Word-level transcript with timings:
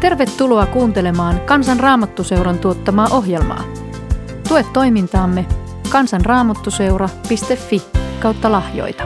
Tervetuloa 0.00 0.66
kuuntelemaan 0.66 1.40
Kansan 1.40 1.80
Raamattuseuran 1.80 2.58
tuottamaa 2.58 3.08
ohjelmaa. 3.10 3.64
Tue 4.48 4.64
toimintaamme 4.72 5.46
kansanraamattuseura.fi 5.90 7.82
kautta 8.20 8.52
lahjoita. 8.52 9.04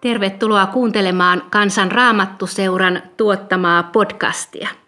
Tervetuloa 0.00 0.66
kuuntelemaan 0.66 1.42
Kansan 1.50 1.92
Raamattuseuran 1.92 3.02
tuottamaa 3.16 3.82
podcastia. 3.82 4.81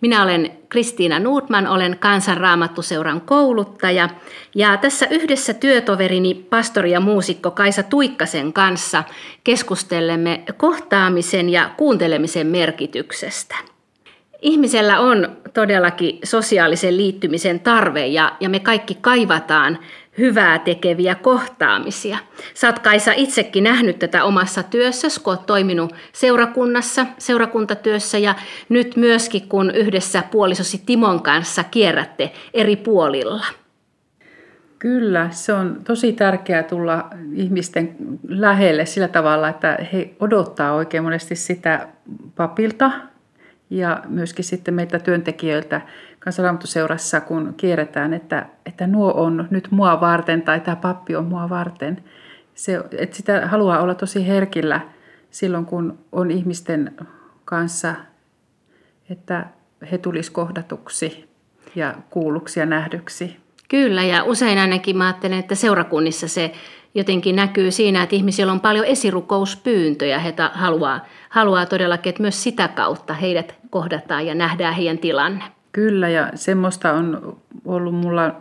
Minä 0.00 0.22
olen 0.22 0.50
Kristiina 0.68 1.18
Nuutman, 1.18 1.66
olen 1.66 1.96
Kansanraamattuseuran 1.98 3.20
kouluttaja 3.20 4.08
ja 4.54 4.76
tässä 4.76 5.06
yhdessä 5.10 5.54
työtoverini 5.54 6.34
pastori 6.34 6.90
ja 6.90 7.00
muusikko 7.00 7.50
Kaisa 7.50 7.82
Tuikkasen 7.82 8.52
kanssa 8.52 9.04
keskustelemme 9.44 10.44
kohtaamisen 10.56 11.48
ja 11.48 11.70
kuuntelemisen 11.76 12.46
merkityksestä. 12.46 13.54
Ihmisellä 14.42 15.00
on 15.00 15.36
todellakin 15.54 16.18
sosiaalisen 16.24 16.96
liittymisen 16.96 17.60
tarve 17.60 18.06
ja, 18.06 18.36
ja 18.40 18.48
me 18.48 18.60
kaikki 18.60 18.94
kaivataan 19.00 19.78
hyvää 20.18 20.58
tekeviä 20.58 21.14
kohtaamisia. 21.14 22.18
Sä 22.54 22.66
oot 22.66 22.78
Kaisa 22.78 23.12
itsekin 23.16 23.64
nähnyt 23.64 23.98
tätä 23.98 24.24
omassa 24.24 24.62
työssäsi, 24.62 25.20
kun 25.20 25.32
oot 25.32 25.46
toiminut 25.46 25.94
seurakunnassa, 26.12 27.06
seurakuntatyössä 27.18 28.18
ja 28.18 28.34
nyt 28.68 28.96
myöskin 28.96 29.48
kun 29.48 29.70
yhdessä 29.74 30.22
puolisosi 30.30 30.82
Timon 30.86 31.22
kanssa 31.22 31.64
kierrätte 31.64 32.32
eri 32.54 32.76
puolilla. 32.76 33.44
Kyllä, 34.78 35.28
se 35.30 35.52
on 35.52 35.80
tosi 35.84 36.12
tärkeää 36.12 36.62
tulla 36.62 37.10
ihmisten 37.34 37.96
lähelle 38.28 38.86
sillä 38.86 39.08
tavalla, 39.08 39.48
että 39.48 39.78
he 39.92 40.10
odottaa 40.20 40.72
oikein 40.72 41.02
monesti 41.02 41.36
sitä 41.36 41.88
papilta 42.36 42.90
ja 43.70 44.02
myöskin 44.08 44.44
sitten 44.44 44.74
meitä 44.74 44.98
työntekijöiltä 44.98 45.80
kansanraamattuseurassa, 46.28 47.20
kun 47.20 47.54
kierretään, 47.56 48.14
että, 48.14 48.46
että 48.66 48.86
nuo 48.86 49.12
on 49.12 49.48
nyt 49.50 49.68
mua 49.70 50.00
varten 50.00 50.42
tai 50.42 50.60
tämä 50.60 50.76
pappi 50.76 51.16
on 51.16 51.24
mua 51.24 51.48
varten. 51.48 52.04
Se, 52.54 52.80
että 52.98 53.16
sitä 53.16 53.46
haluaa 53.46 53.80
olla 53.80 53.94
tosi 53.94 54.26
herkillä 54.26 54.80
silloin, 55.30 55.66
kun 55.66 55.98
on 56.12 56.30
ihmisten 56.30 56.96
kanssa, 57.44 57.94
että 59.10 59.46
he 59.90 59.98
tulisi 59.98 60.32
kohdatuksi 60.32 61.28
ja 61.74 61.94
kuulluksi 62.10 62.60
ja 62.60 62.66
nähdyksi. 62.66 63.36
Kyllä, 63.68 64.02
ja 64.02 64.24
usein 64.24 64.58
ainakin 64.58 64.96
mä 64.96 65.06
ajattelen, 65.06 65.38
että 65.38 65.54
seurakunnissa 65.54 66.28
se 66.28 66.52
jotenkin 66.94 67.36
näkyy 67.36 67.70
siinä, 67.70 68.02
että 68.02 68.16
ihmisillä 68.16 68.52
on 68.52 68.60
paljon 68.60 68.84
esirukouspyyntöjä. 68.84 70.18
He 70.18 70.34
haluaa, 70.52 71.06
haluaa 71.28 71.66
todellakin, 71.66 72.10
että 72.10 72.22
myös 72.22 72.42
sitä 72.42 72.68
kautta 72.68 73.14
heidät 73.14 73.54
kohdataan 73.70 74.26
ja 74.26 74.34
nähdään 74.34 74.74
heidän 74.74 74.98
tilanne. 74.98 75.57
Kyllä, 75.78 76.08
ja 76.08 76.30
semmoista 76.34 76.92
on 76.92 77.36
ollut 77.64 77.94
mulla 77.94 78.34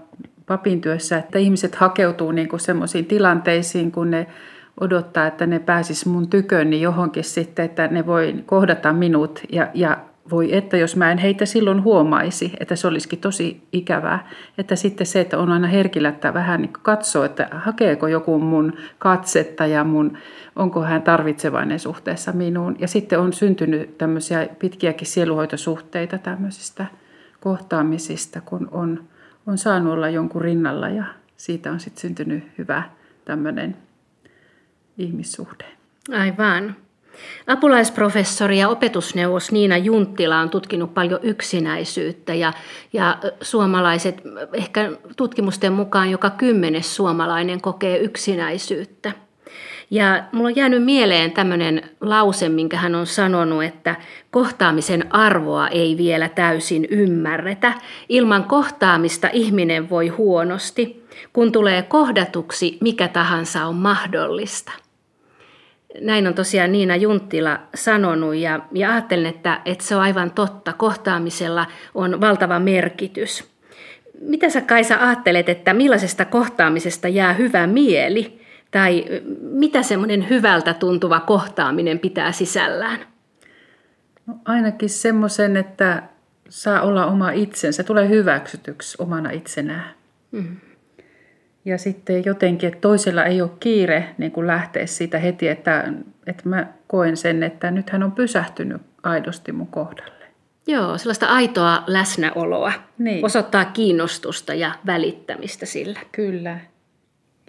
papin 0.46 0.82
työssä, 0.82 1.18
että 1.18 1.40
ihmiset 1.40 1.76
hakeutuu 1.76 2.32
niinku 2.32 2.58
semmoisiin 2.58 3.06
tilanteisiin, 3.06 3.92
kun 3.92 4.12
ne 4.12 4.28
odottaa, 4.80 5.28
että 5.28 5.46
ne 5.46 5.60
pääsis 5.60 6.06
mun 6.06 6.30
tyköni 6.30 6.70
niin 6.70 6.82
johonkin 6.82 7.24
sitten, 7.24 7.66
että 7.66 7.88
ne 7.88 8.06
voi 8.06 8.36
kohdata 8.46 8.94
minut 8.94 9.42
ja, 9.52 9.68
ja 9.74 9.98
voi 10.32 10.56
että 10.56 10.78
jos 10.78 10.96
mä 10.96 11.12
en 11.12 11.18
heitä 11.18 11.46
silloin 11.46 11.84
huomaisi, 11.84 12.54
että 12.60 12.76
se 12.76 12.88
olisikin 12.88 13.20
tosi 13.20 13.64
ikävää. 13.74 14.30
Että 14.58 14.76
sitten 14.76 15.08
se, 15.08 15.22
että 15.22 15.38
on 15.38 15.52
aina 15.52 15.68
herkillä, 15.68 16.10
että 16.10 16.34
vähän 16.34 16.62
niin 16.62 16.74
katsoo, 16.82 17.24
että 17.24 17.48
hakeeko 17.52 18.08
joku 18.08 18.40
mun 18.40 18.74
katsetta 19.00 19.66
ja 19.66 19.84
mun, 19.84 20.18
onko 20.56 20.82
hän 20.82 21.02
tarvitsevainen 21.02 21.80
suhteessa 21.80 22.32
minuun. 22.32 22.76
Ja 22.80 22.88
sitten 22.88 23.20
on 23.20 23.34
syntynyt 23.34 23.98
tämmöisiä 23.98 24.48
pitkiäkin 24.60 25.08
sieluhoitosuhteita 25.08 26.18
tämmöisistä 26.18 26.86
kohtaamisista, 27.42 28.42
kun 28.42 28.68
on, 28.72 29.04
on 29.48 29.58
saanut 29.58 29.94
olla 29.94 30.10
jonkun 30.10 30.42
rinnalla 30.42 30.90
ja 30.90 31.04
siitä 31.38 31.72
on 31.72 31.80
sitten 31.80 32.02
syntynyt 32.02 32.44
hyvä 32.58 32.84
tämmöinen 33.26 33.78
ihmissuhde. 34.98 35.66
Aivan. 36.12 36.76
Apulaisprofessori 37.48 38.60
ja 38.60 38.70
opetusneuvos 38.70 39.52
Niina 39.52 39.78
Junttila 39.78 40.40
on 40.40 40.50
tutkinut 40.50 40.94
paljon 40.94 41.20
yksinäisyyttä 41.24 42.34
ja, 42.34 42.54
ja 42.94 43.18
suomalaiset, 43.42 44.22
ehkä 44.54 44.92
tutkimusten 45.18 45.74
mukaan 45.74 46.12
joka 46.12 46.30
kymmenes 46.30 46.96
suomalainen 46.96 47.62
kokee 47.62 47.98
yksinäisyyttä. 47.98 49.12
Ja 49.90 50.24
mulla 50.32 50.48
on 50.48 50.56
jäänyt 50.56 50.84
mieleen 50.84 51.32
tämmöinen 51.32 51.82
lause, 52.02 52.50
minkä 52.50 52.78
hän 52.78 52.96
on 52.96 53.08
sanonut, 53.08 53.64
että 53.64 53.96
kohtaamisen 54.32 55.16
arvoa 55.16 55.68
ei 55.68 55.98
vielä 55.98 56.30
täysin 56.30 56.88
ymmärretä. 56.90 57.74
Ilman 58.10 58.44
kohtaamista 58.44 59.30
ihminen 59.34 59.90
voi 59.90 60.08
huonosti. 60.08 61.08
Kun 61.34 61.52
tulee 61.52 61.82
kohdatuksi, 61.82 62.78
mikä 62.82 63.08
tahansa 63.08 63.66
on 63.66 63.76
mahdollista. 63.76 64.72
Näin 66.02 66.28
on 66.28 66.34
tosiaan 66.34 66.72
Niina 66.72 66.96
Junttila 66.96 67.60
sanonut 67.76 68.36
ja, 68.36 68.60
ja 68.72 68.92
ajattelen, 68.92 69.26
että, 69.26 69.62
että 69.66 69.84
se 69.84 69.96
on 69.96 70.02
aivan 70.02 70.32
totta. 70.32 70.74
Kohtaamisella 70.74 71.66
on 71.96 72.22
valtava 72.22 72.60
merkitys. 72.60 73.44
Mitä 74.22 74.50
sä 74.50 74.62
Kaisa 74.62 74.98
ajattelet, 75.00 75.50
että 75.50 75.74
millaisesta 75.74 76.26
kohtaamisesta 76.26 77.08
jää 77.08 77.34
hyvä 77.34 77.68
mieli? 77.68 78.47
Tai 78.72 79.06
mitä 79.42 79.84
semmoinen 79.84 80.30
hyvältä 80.30 80.74
tuntuva 80.74 81.20
kohtaaminen 81.20 82.00
pitää 82.00 82.32
sisällään? 82.32 83.00
No 84.26 84.36
ainakin 84.46 84.90
semmoisen, 84.90 85.58
että 85.58 86.04
saa 86.50 86.82
olla 86.82 87.06
oma 87.06 87.32
itsensä, 87.32 87.84
tulee 87.84 88.10
hyväksytyksi 88.10 88.98
omana 89.00 89.32
itsenään. 89.32 89.90
Mm. 90.32 90.56
Ja 91.66 91.78
sitten 91.78 92.26
jotenkin, 92.26 92.68
että 92.68 92.82
toisella 92.82 93.24
ei 93.24 93.42
ole 93.42 93.52
kiire 93.60 94.16
niin 94.18 94.32
kuin 94.32 94.48
lähteä 94.48 94.86
siitä 94.86 95.20
heti, 95.20 95.48
että, 95.48 95.94
että 96.28 96.50
mä 96.50 96.68
koen 96.88 97.18
sen, 97.18 97.44
että 97.44 97.72
nyt 97.72 97.90
hän 97.90 98.04
on 98.04 98.12
pysähtynyt 98.12 98.82
aidosti 99.04 99.52
mun 99.52 99.68
kohdalle. 99.68 100.26
Joo, 100.68 100.98
sellaista 100.98 101.26
aitoa 101.28 101.84
läsnäoloa. 101.88 102.74
Niin. 102.98 103.26
Osoittaa 103.26 103.66
kiinnostusta 103.66 104.54
ja 104.54 104.72
välittämistä 104.86 105.66
sillä. 105.66 106.00
Kyllä. 106.12 106.60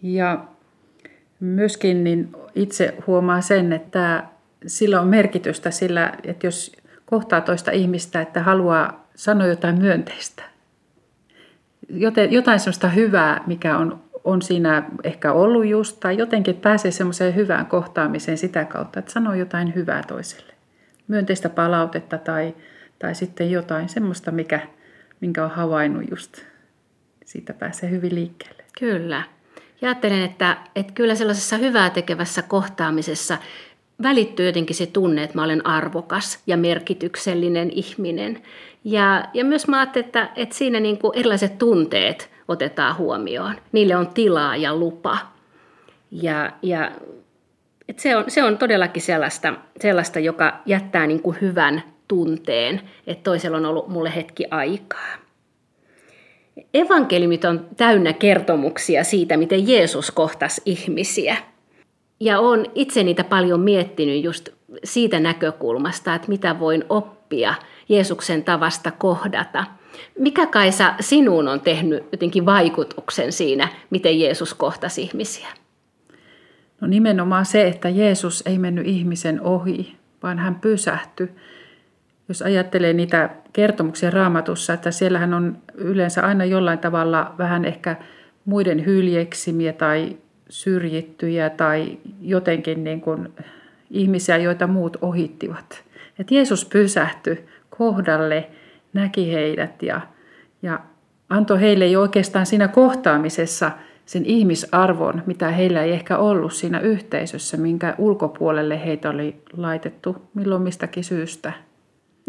Ja 0.03 0.45
myöskin 1.41 2.05
niin 2.05 2.33
itse 2.55 2.95
huomaa 3.07 3.41
sen, 3.41 3.73
että 3.73 4.25
sillä 4.67 5.01
on 5.01 5.09
merkitystä 5.09 5.71
sillä, 5.71 6.13
että 6.25 6.47
jos 6.47 6.73
kohtaa 7.07 7.41
toista 7.41 7.71
ihmistä, 7.71 8.21
että 8.21 8.43
haluaa 8.43 9.09
sanoa 9.15 9.47
jotain 9.47 9.79
myönteistä. 9.79 10.43
Jotain 12.31 12.61
sellaista 12.61 12.89
hyvää, 12.89 13.45
mikä 13.47 13.79
on 13.79 14.09
on 14.29 14.43
siinä 14.43 14.83
ehkä 15.05 15.33
ollut 15.33 15.67
just, 15.67 16.01
tai 16.01 16.19
jotenkin 16.19 16.57
pääsee 16.57 16.91
semmoiseen 16.91 17.35
hyvään 17.35 17.67
kohtaamiseen 17.67 18.39
sitä 18.39 18.65
kautta, 18.65 18.99
että 18.99 19.13
sanoo 19.13 19.35
jotain 19.35 19.75
hyvää 19.75 20.03
toiselle. 20.03 20.55
Myönteistä 21.09 21.49
palautetta 21.49 22.19
tai, 22.19 22.55
tai 22.99 23.15
sitten 23.15 23.51
jotain 23.51 23.89
semmoista, 23.89 24.31
mikä, 24.31 24.61
minkä 25.21 25.45
on 25.45 25.51
havainnut 25.51 26.11
just. 26.11 26.43
Siitä 27.25 27.53
pääsee 27.53 27.91
hyvin 27.91 28.15
liikkeelle. 28.15 28.65
Kyllä. 28.79 29.23
Ja 29.81 29.89
ajattelen, 29.89 30.23
että, 30.23 30.57
että 30.77 30.93
kyllä 30.93 31.15
sellaisessa 31.15 31.57
hyvää 31.57 31.91
tekevässä 31.91 32.43
kohtaamisessa 32.43 33.39
välittyy 34.03 34.47
jotenkin 34.47 34.77
se 34.77 34.87
tunne, 34.87 35.23
että 35.23 35.39
mä 35.39 35.45
olen 35.45 35.67
arvokas 35.67 36.43
ja 36.47 36.57
merkityksellinen 36.57 37.71
ihminen. 37.71 38.43
Ja, 38.85 39.25
ja 39.35 39.45
myös 39.45 39.69
mä 39.69 39.79
ajattelen, 39.79 40.07
että, 40.07 40.29
että 40.37 40.55
siinä 40.55 40.81
niin 40.81 40.99
kuin 40.99 41.19
erilaiset 41.19 41.59
tunteet– 41.59 42.31
otetaan 42.49 42.97
huomioon. 42.97 43.55
Niille 43.73 43.97
on 43.97 44.07
tilaa 44.07 44.57
ja 44.57 44.77
lupa. 44.77 45.19
Ja, 46.11 46.53
ja 46.63 46.91
et 47.89 47.99
se, 47.99 48.17
on, 48.17 48.25
se 48.29 48.45
on 48.45 48.59
todellakin 48.59 49.03
sellaista, 49.03 49.55
sellaista 49.81 50.19
joka 50.19 50.61
jättää 50.67 51.07
niin 51.07 51.23
kuin 51.23 51.37
hyvän 51.41 51.83
tunteen, 52.09 52.81
että 53.07 53.23
toisella 53.23 53.57
on 53.57 53.67
ollut 53.67 53.89
mulle 53.89 54.15
hetki 54.17 54.45
aikaa. 54.51 55.09
Evankelimit 56.75 57.45
on 57.45 57.67
täynnä 57.77 58.13
kertomuksia 58.13 59.05
siitä, 59.05 59.37
miten 59.37 59.69
Jeesus 59.69 60.11
kohtasi 60.11 60.63
ihmisiä. 60.67 61.37
Ja 62.21 62.41
olen 62.41 62.67
itse 62.75 63.03
niitä 63.03 63.25
paljon 63.25 63.61
miettinyt 63.61 64.25
just 64.25 64.49
siitä 64.85 65.21
näkökulmasta, 65.21 66.15
että 66.15 66.29
mitä 66.29 66.59
voin 66.59 66.85
oppia 66.89 67.55
Jeesuksen 67.89 68.45
tavasta 68.45 68.91
kohdata– 68.91 69.65
mikä 70.19 70.47
Kaisa 70.47 70.95
sinuun 71.01 71.49
on 71.49 71.61
tehnyt 71.61 72.05
jotenkin 72.13 72.47
vaikutuksen 72.47 73.33
siinä, 73.33 73.69
miten 73.91 74.21
Jeesus 74.21 74.55
kohtasi 74.55 75.03
ihmisiä? 75.03 75.49
No 76.81 76.89
nimenomaan 76.89 77.47
se, 77.47 77.69
että 77.69 77.89
Jeesus 77.89 78.43
ei 78.47 78.59
mennyt 78.59 78.87
ihmisen 78.87 79.41
ohi, 79.41 79.97
vaan 80.23 80.39
hän 80.39 80.55
pysähtyi. 80.55 81.29
Jos 82.29 82.43
ajattelee 82.43 82.93
niitä 82.93 83.31
kertomuksia 83.53 84.11
raamatussa, 84.11 84.73
että 84.73 84.91
siellähän 84.91 85.35
on 85.35 85.59
yleensä 85.75 86.23
aina 86.23 86.45
jollain 86.45 86.79
tavalla 86.79 87.35
vähän 87.39 87.65
ehkä 87.65 87.97
muiden 88.45 88.87
hyljeksimiä 88.87 89.73
tai 89.73 90.17
syrjittyjä 90.49 91.51
tai 91.51 91.99
jotenkin 92.21 92.85
niin 92.85 93.01
kuin 93.01 93.29
ihmisiä, 93.91 94.37
joita 94.37 94.67
muut 94.67 94.97
ohittivat. 95.01 95.85
Et 96.19 96.31
Jeesus 96.31 96.65
pysähtyi 96.65 97.45
kohdalle, 97.71 98.49
näki 98.93 99.33
heidät 99.33 99.83
ja, 99.83 100.01
ja 100.63 100.81
antoi 101.29 101.61
heille 101.61 101.87
jo 101.87 102.01
oikeastaan 102.01 102.47
siinä 102.47 102.69
kohtaamisessa 102.69 103.71
sen 104.07 104.25
ihmisarvon, 104.25 105.23
mitä 105.27 105.51
heillä 105.51 105.83
ei 105.83 105.93
ehkä 105.93 106.19
ollut 106.19 106.53
siinä 106.53 106.81
yhteisössä, 106.81 107.57
minkä 107.57 107.95
ulkopuolelle 107.99 108.85
heitä 108.85 109.11
oli 109.11 109.43
laitettu 109.57 110.17
milloin 110.35 110.63
mistäkin 110.63 111.05
syystä. 111.05 111.53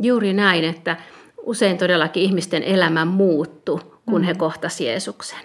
Juuri 0.02 0.34
näin, 0.34 0.64
että 0.64 0.98
usein 1.44 1.78
todellakin 1.78 2.24
ihmisten 2.24 2.64
elämä 2.64 3.06
muuttui, 3.06 3.80
kun 4.06 4.22
mm. 4.22 4.26
he 4.26 4.34
kohtasivat 4.34 4.88
Jeesuksen. 4.88 5.40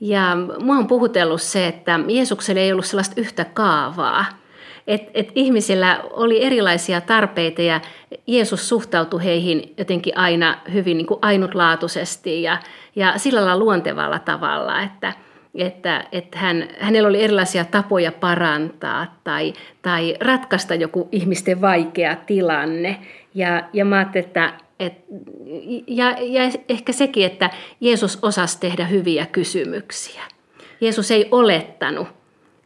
Ja 0.00 0.36
mua 0.60 0.76
on 0.76 0.86
puhutellut 0.86 1.42
se, 1.42 1.66
että 1.66 2.00
Jeesukselle 2.08 2.60
ei 2.60 2.72
ollut 2.72 2.86
sellaista 2.86 3.20
yhtä 3.20 3.44
kaavaa. 3.44 4.24
Että 4.86 5.10
et 5.14 5.32
ihmisillä 5.34 6.00
oli 6.10 6.44
erilaisia 6.44 7.00
tarpeita 7.00 7.62
ja 7.62 7.80
Jeesus 8.26 8.68
suhtautui 8.68 9.24
heihin 9.24 9.74
jotenkin 9.78 10.18
aina 10.18 10.58
hyvin 10.72 10.96
niin 10.96 11.06
kuin 11.06 11.18
ainutlaatuisesti 11.22 12.42
ja, 12.42 12.58
ja 12.96 13.14
sillä 13.16 13.40
lailla 13.40 13.64
luontevalla 13.64 14.18
tavalla, 14.18 14.82
että, 14.82 15.12
että, 15.54 16.04
että 16.12 16.38
hän, 16.38 16.68
hänellä 16.78 17.08
oli 17.08 17.22
erilaisia 17.22 17.64
tapoja 17.64 18.12
parantaa 18.12 19.18
tai, 19.24 19.52
tai 19.82 20.16
ratkaista 20.20 20.74
joku 20.74 21.08
ihmisten 21.12 21.60
vaikea 21.60 22.16
tilanne. 22.16 22.98
Ja, 23.34 23.62
ja 23.72 23.84
mä 23.84 23.96
ajattelin, 23.96 24.26
että 24.26 24.52
et, 24.80 25.04
ja, 25.86 26.16
ja 26.20 26.42
ehkä 26.68 26.92
sekin, 26.92 27.26
että 27.26 27.50
Jeesus 27.80 28.18
osasi 28.22 28.60
tehdä 28.60 28.84
hyviä 28.84 29.26
kysymyksiä. 29.26 30.22
Jeesus 30.80 31.10
ei 31.10 31.28
olettanut, 31.30 32.08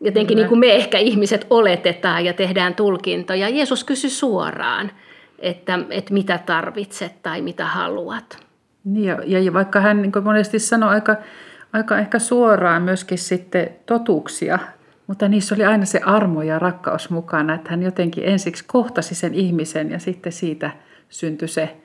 jotenkin 0.00 0.36
niin 0.36 0.48
kuin 0.48 0.60
me 0.60 0.74
ehkä 0.74 0.98
ihmiset 0.98 1.46
oletetaan 1.50 2.24
ja 2.24 2.32
tehdään 2.32 2.74
tulkintoja. 2.74 3.48
Jeesus 3.48 3.84
kysyi 3.84 4.10
suoraan, 4.10 4.90
että, 5.38 5.78
että 5.90 6.14
mitä 6.14 6.38
tarvitset 6.46 7.22
tai 7.22 7.42
mitä 7.42 7.64
haluat. 7.64 8.38
Niin 8.84 9.16
ja, 9.26 9.40
ja 9.40 9.52
vaikka 9.52 9.80
hän 9.80 10.02
niin 10.02 10.12
monesti 10.24 10.58
sanoi 10.58 10.90
aika, 10.90 11.16
aika 11.72 11.98
ehkä 11.98 12.18
suoraan 12.18 12.82
myöskin 12.82 13.18
sitten 13.18 13.70
totuuksia, 13.86 14.58
mutta 15.08 15.28
niissä 15.28 15.54
oli 15.54 15.64
aina 15.64 15.84
se 15.84 16.00
armo 16.04 16.42
ja 16.42 16.58
rakkaus 16.58 17.10
mukana, 17.10 17.54
että 17.54 17.70
hän 17.70 17.82
jotenkin 17.82 18.24
ensiksi 18.24 18.64
kohtasi 18.66 19.14
sen 19.14 19.34
ihmisen 19.34 19.90
ja 19.90 19.98
sitten 19.98 20.32
siitä 20.32 20.70
syntyi 21.08 21.48
se 21.48 21.76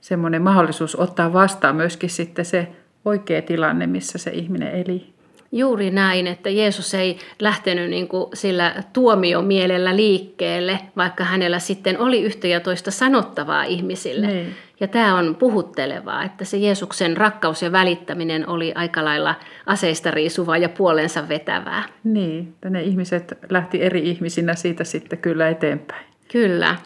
semmoinen 0.00 0.42
mahdollisuus 0.42 0.96
ottaa 0.96 1.32
vastaan 1.32 1.76
myöskin 1.76 2.10
sitten 2.10 2.44
se 2.44 2.68
oikea 3.04 3.42
tilanne, 3.42 3.86
missä 3.86 4.18
se 4.18 4.30
ihminen 4.30 4.74
eli. 4.74 5.12
Juuri 5.52 5.90
näin, 5.90 6.26
että 6.26 6.50
Jeesus 6.50 6.94
ei 6.94 7.18
lähtenyt 7.40 7.90
niin 7.90 8.08
kuin 8.08 8.26
sillä 8.34 8.82
tuomiomielellä 8.92 9.96
liikkeelle, 9.96 10.78
vaikka 10.96 11.24
hänellä 11.24 11.58
sitten 11.58 11.98
oli 11.98 12.22
yhtä 12.22 12.48
ja 12.48 12.60
toista 12.60 12.90
sanottavaa 12.90 13.64
ihmisille. 13.64 14.26
Niin. 14.26 14.54
Ja 14.80 14.88
tämä 14.88 15.18
on 15.18 15.36
puhuttelevaa, 15.38 16.24
että 16.24 16.44
se 16.44 16.56
Jeesuksen 16.56 17.16
rakkaus 17.16 17.62
ja 17.62 17.72
välittäminen 17.72 18.48
oli 18.48 18.72
aika 18.74 19.04
lailla 19.04 19.34
aseista 19.66 20.10
riisuvaa 20.10 20.56
ja 20.56 20.68
puolensa 20.68 21.28
vetävää. 21.28 21.82
Niin, 22.04 22.48
että 22.48 22.70
ne 22.70 22.82
ihmiset 22.82 23.38
lähti 23.50 23.82
eri 23.82 24.10
ihmisinä 24.10 24.54
siitä 24.54 24.84
sitten 24.84 25.18
kyllä 25.18 25.48
eteenpäin. 25.48 26.06
Kyllä. 26.32 26.76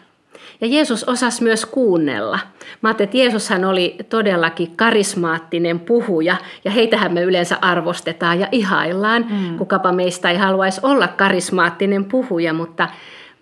Ja 0.61 0.67
Jeesus 0.67 1.03
osasi 1.03 1.43
myös 1.43 1.65
kuunnella. 1.65 2.39
Mä 2.81 2.89
ajattelin, 2.89 3.07
että 3.07 3.17
Jeesushan 3.17 3.65
oli 3.65 3.95
todellakin 4.09 4.75
karismaattinen 4.75 5.79
puhuja, 5.79 6.35
ja 6.65 6.71
heitähän 6.71 7.13
me 7.13 7.21
yleensä 7.21 7.57
arvostetaan 7.61 8.39
ja 8.39 8.47
ihaillaan. 8.51 9.25
Mm. 9.29 9.57
Kukapa 9.57 9.91
meistä 9.91 10.31
ei 10.31 10.37
haluaisi 10.37 10.81
olla 10.83 11.07
karismaattinen 11.07 12.05
puhuja, 12.05 12.53
mutta, 12.53 12.87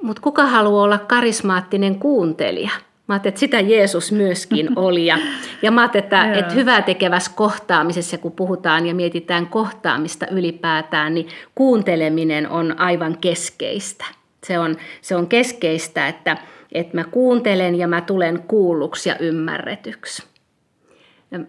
mutta 0.02 0.22
kuka 0.22 0.46
haluaa 0.46 0.84
olla 0.84 0.98
karismaattinen 0.98 2.00
kuuntelija? 2.00 2.72
Mä 3.08 3.14
ajattelin, 3.14 3.32
että 3.32 3.40
sitä 3.40 3.60
Jeesus 3.60 4.12
myöskin 4.12 4.70
oli. 4.80 5.06
Ja, 5.06 5.18
ja 5.62 5.72
mä 5.72 5.82
ajattelin, 5.82 6.04
että, 6.04 6.34
että 6.34 6.54
hyvää 6.54 6.82
tekevässä 6.82 7.32
kohtaamisessa, 7.36 8.18
kun 8.18 8.32
puhutaan 8.32 8.86
ja 8.86 8.96
mietitään 8.96 9.48
kohtaamista 9.48 10.28
ylipäätään, 10.28 11.14
niin 11.14 11.28
kuunteleminen 11.56 12.50
on 12.50 12.80
aivan 12.80 13.18
keskeistä. 13.18 14.06
Se 14.44 14.60
on, 14.60 14.78
se 15.02 15.16
on 15.16 15.28
keskeistä, 15.28 16.08
että, 16.08 16.38
että 16.72 16.98
mä 16.98 17.04
kuuntelen 17.04 17.76
ja 17.76 17.88
mä 17.88 18.02
tulen 18.02 18.44
kuulluksi 18.48 19.10
ja 19.10 19.16
ymmärretyksi. 19.20 20.24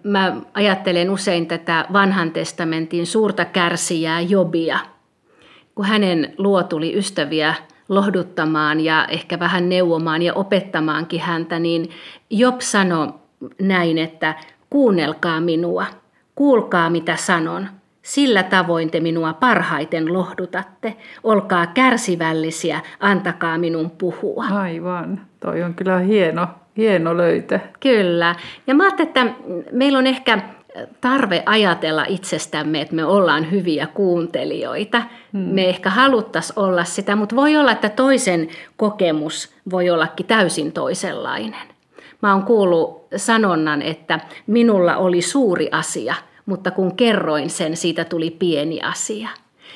Mä 0.03 0.37
ajattelen 0.55 1.11
usein 1.11 1.47
tätä 1.47 1.87
vanhan 1.93 2.31
testamentin 2.31 3.07
suurta 3.07 3.45
kärsijää 3.45 4.21
Jobia, 4.21 4.79
kun 5.75 5.85
hänen 5.85 6.35
luo 6.39 6.63
tuli 6.63 6.97
ystäviä 6.97 7.55
lohduttamaan 7.89 8.81
ja 8.81 9.07
ehkä 9.11 9.39
vähän 9.39 9.69
neuvomaan 9.69 10.23
ja 10.23 10.35
opettamaankin 10.35 11.21
häntä, 11.21 11.59
niin 11.59 11.91
Job 12.31 12.61
sanoi 12.61 13.09
näin, 13.61 13.99
että 13.99 14.35
kuunnelkaa 14.71 15.41
minua, 15.41 15.87
kuulkaa 16.35 16.91
mitä 16.91 17.17
sanon, 17.17 17.69
sillä 18.03 18.43
tavoin 18.43 18.91
te 18.91 19.01
minua 19.01 19.33
parhaiten 19.33 20.13
lohdutatte. 20.13 20.97
Olkaa 21.23 21.67
kärsivällisiä, 21.67 22.81
antakaa 23.01 23.59
minun 23.59 23.91
puhua. 23.91 24.45
Aivan. 24.45 25.21
Toi 25.41 25.63
on 25.63 25.75
kyllä 25.75 25.99
hieno, 25.99 26.47
hieno 26.77 27.17
löytö. 27.17 27.61
Kyllä. 27.81 28.35
Ja 28.67 28.75
mä 28.75 28.85
ajattelin, 28.85 29.09
että 29.09 29.27
meillä 29.73 29.99
on 29.99 30.07
ehkä 30.07 30.39
tarve 31.01 31.43
ajatella 31.47 32.05
itsestämme, 32.09 32.81
että 32.81 32.95
me 32.95 33.05
ollaan 33.05 33.51
hyviä 33.51 33.87
kuuntelijoita. 33.87 35.03
Hmm. 35.33 35.41
Me 35.41 35.69
ehkä 35.69 35.91
haluttaisiin 35.91 36.59
olla 36.59 36.85
sitä, 36.85 37.17
mutta 37.17 37.37
voi 37.37 37.57
olla, 37.57 37.73
että 37.73 37.89
toisen 37.89 38.49
kokemus 38.77 39.55
voi 39.71 39.91
ollakin 39.91 40.27
täysin 40.27 40.73
toisenlainen. 40.73 41.69
Mä 42.23 42.33
oon 42.33 42.43
kuullut 42.43 43.07
sanonnan, 43.17 43.83
että 43.83 44.21
minulla 44.47 44.97
oli 44.97 45.23
suuri 45.23 45.69
asia– 45.73 46.15
mutta 46.47 46.71
kun 46.71 46.97
kerroin 46.97 47.51
sen, 47.51 47.77
siitä 47.77 48.05
tuli 48.05 48.31
pieni 48.31 48.81
asia. 48.83 49.29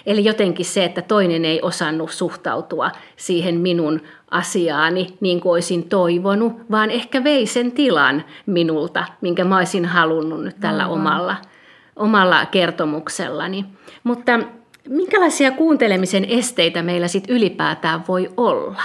Eli 0.06 0.24
jotenkin 0.24 0.66
se, 0.66 0.84
että 0.84 1.02
toinen 1.02 1.44
ei 1.44 1.62
osannut 1.62 2.10
suhtautua 2.10 2.90
siihen 3.16 3.60
minun 3.60 4.00
asiaani 4.30 5.06
niin 5.20 5.40
kuin 5.40 5.52
olisin 5.52 5.88
toivonut, 5.88 6.52
vaan 6.70 6.90
ehkä 6.90 7.24
vei 7.24 7.46
sen 7.46 7.72
tilan 7.72 8.24
minulta, 8.46 9.04
minkä 9.20 9.44
mä 9.44 9.56
olisin 9.56 9.84
halunnut 9.84 10.44
nyt 10.44 10.56
tällä 10.60 10.82
Aivan. 10.82 10.98
omalla, 10.98 11.36
omalla 11.96 12.46
kertomuksellani. 12.46 13.64
Mutta 14.04 14.38
minkälaisia 14.88 15.50
kuuntelemisen 15.50 16.24
esteitä 16.24 16.82
meillä 16.82 17.08
sitten 17.08 17.36
ylipäätään 17.36 18.04
voi 18.08 18.30
olla? 18.36 18.82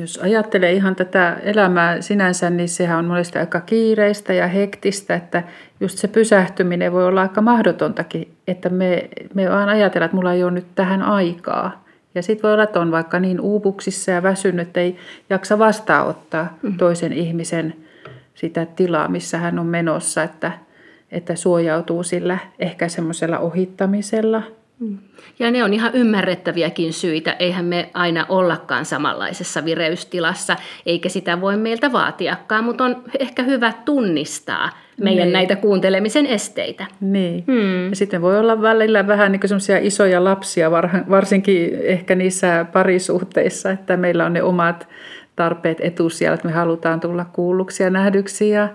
Jos 0.00 0.18
ajattelee 0.22 0.72
ihan 0.72 0.96
tätä 0.96 1.36
elämää 1.42 2.00
sinänsä, 2.00 2.50
niin 2.50 2.68
sehän 2.68 2.98
on 2.98 3.04
monesti 3.04 3.38
aika 3.38 3.60
kiireistä 3.60 4.32
ja 4.32 4.46
hektistä, 4.46 5.14
että 5.14 5.42
just 5.80 5.98
se 5.98 6.08
pysähtyminen 6.08 6.92
voi 6.92 7.06
olla 7.06 7.22
aika 7.22 7.40
mahdotontakin, 7.40 8.32
että 8.46 8.68
me, 8.68 9.08
me 9.34 9.50
vaan 9.50 9.68
ajatellaan, 9.68 10.06
että 10.06 10.16
mulla 10.16 10.32
ei 10.32 10.44
ole 10.44 10.50
nyt 10.50 10.66
tähän 10.74 11.02
aikaa. 11.02 11.84
Ja 12.14 12.22
sitten 12.22 12.42
voi 12.42 12.52
olla, 12.52 12.62
että 12.62 12.80
on 12.80 12.90
vaikka 12.90 13.20
niin 13.20 13.40
uupuksissa 13.40 14.10
ja 14.10 14.22
väsynyt, 14.22 14.66
että 14.66 14.80
ei 14.80 14.96
jaksa 15.30 15.58
vastaanottaa 15.58 16.58
mm. 16.62 16.76
toisen 16.76 17.12
ihmisen 17.12 17.74
sitä 18.34 18.66
tilaa, 18.66 19.08
missä 19.08 19.38
hän 19.38 19.58
on 19.58 19.66
menossa, 19.66 20.22
että, 20.22 20.52
että 21.12 21.36
suojautuu 21.36 22.02
sillä 22.02 22.38
ehkä 22.58 22.88
semmoisella 22.88 23.38
ohittamisella– 23.38 24.42
ja 25.38 25.50
ne 25.50 25.64
on 25.64 25.74
ihan 25.74 25.94
ymmärrettäviäkin 25.94 26.92
syitä. 26.92 27.36
Eihän 27.38 27.64
me 27.64 27.90
aina 27.94 28.26
ollakaan 28.28 28.84
samanlaisessa 28.84 29.64
vireystilassa, 29.64 30.56
eikä 30.86 31.08
sitä 31.08 31.40
voi 31.40 31.56
meiltä 31.56 31.92
vaatiakaan, 31.92 32.64
mutta 32.64 32.84
on 32.84 33.02
ehkä 33.18 33.42
hyvä 33.42 33.72
tunnistaa 33.84 34.70
meidän 35.00 35.24
niin. 35.24 35.32
näitä 35.32 35.56
kuuntelemisen 35.56 36.26
esteitä. 36.26 36.86
Niin. 37.00 37.44
Hmm. 37.46 37.90
Ja 37.90 37.96
sitten 37.96 38.22
voi 38.22 38.38
olla 38.38 38.62
välillä 38.62 39.06
vähän 39.06 39.32
niin 39.32 39.48
semmoisia 39.48 39.78
isoja 39.78 40.24
lapsia, 40.24 40.70
varsinkin 41.10 41.70
ehkä 41.82 42.14
niissä 42.14 42.66
parisuhteissa, 42.72 43.70
että 43.70 43.96
meillä 43.96 44.26
on 44.26 44.32
ne 44.32 44.42
omat 44.42 44.88
tarpeet 45.36 45.78
etusijalla, 45.80 46.34
että 46.34 46.48
me 46.48 46.52
halutaan 46.54 47.00
tulla 47.00 47.24
kuulluksi 47.24 47.82
ja 47.82 47.90
nähdyksi 47.90 48.50
ja 48.50 48.68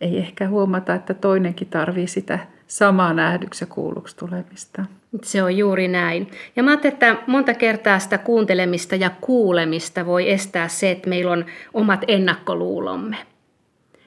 ei 0.00 0.18
ehkä 0.18 0.48
huomata, 0.48 0.94
että 0.94 1.14
toinenkin 1.14 1.68
tarvii 1.68 2.06
sitä 2.06 2.38
samaa 2.66 3.14
nähdyksi 3.14 3.64
ja 3.64 3.66
kuulluksi 3.66 4.16
tulemista. 4.16 4.84
Se 5.22 5.42
on 5.42 5.56
juuri 5.56 5.88
näin. 5.88 6.30
Ja 6.56 6.62
mä 6.62 6.70
ajattelin, 6.70 6.92
että 6.92 7.16
monta 7.26 7.54
kertaa 7.54 7.98
sitä 7.98 8.18
kuuntelemista 8.18 8.96
ja 8.96 9.10
kuulemista 9.20 10.06
voi 10.06 10.30
estää 10.30 10.68
se, 10.68 10.90
että 10.90 11.08
meillä 11.08 11.32
on 11.32 11.44
omat 11.74 12.04
ennakkoluulomme, 12.08 13.16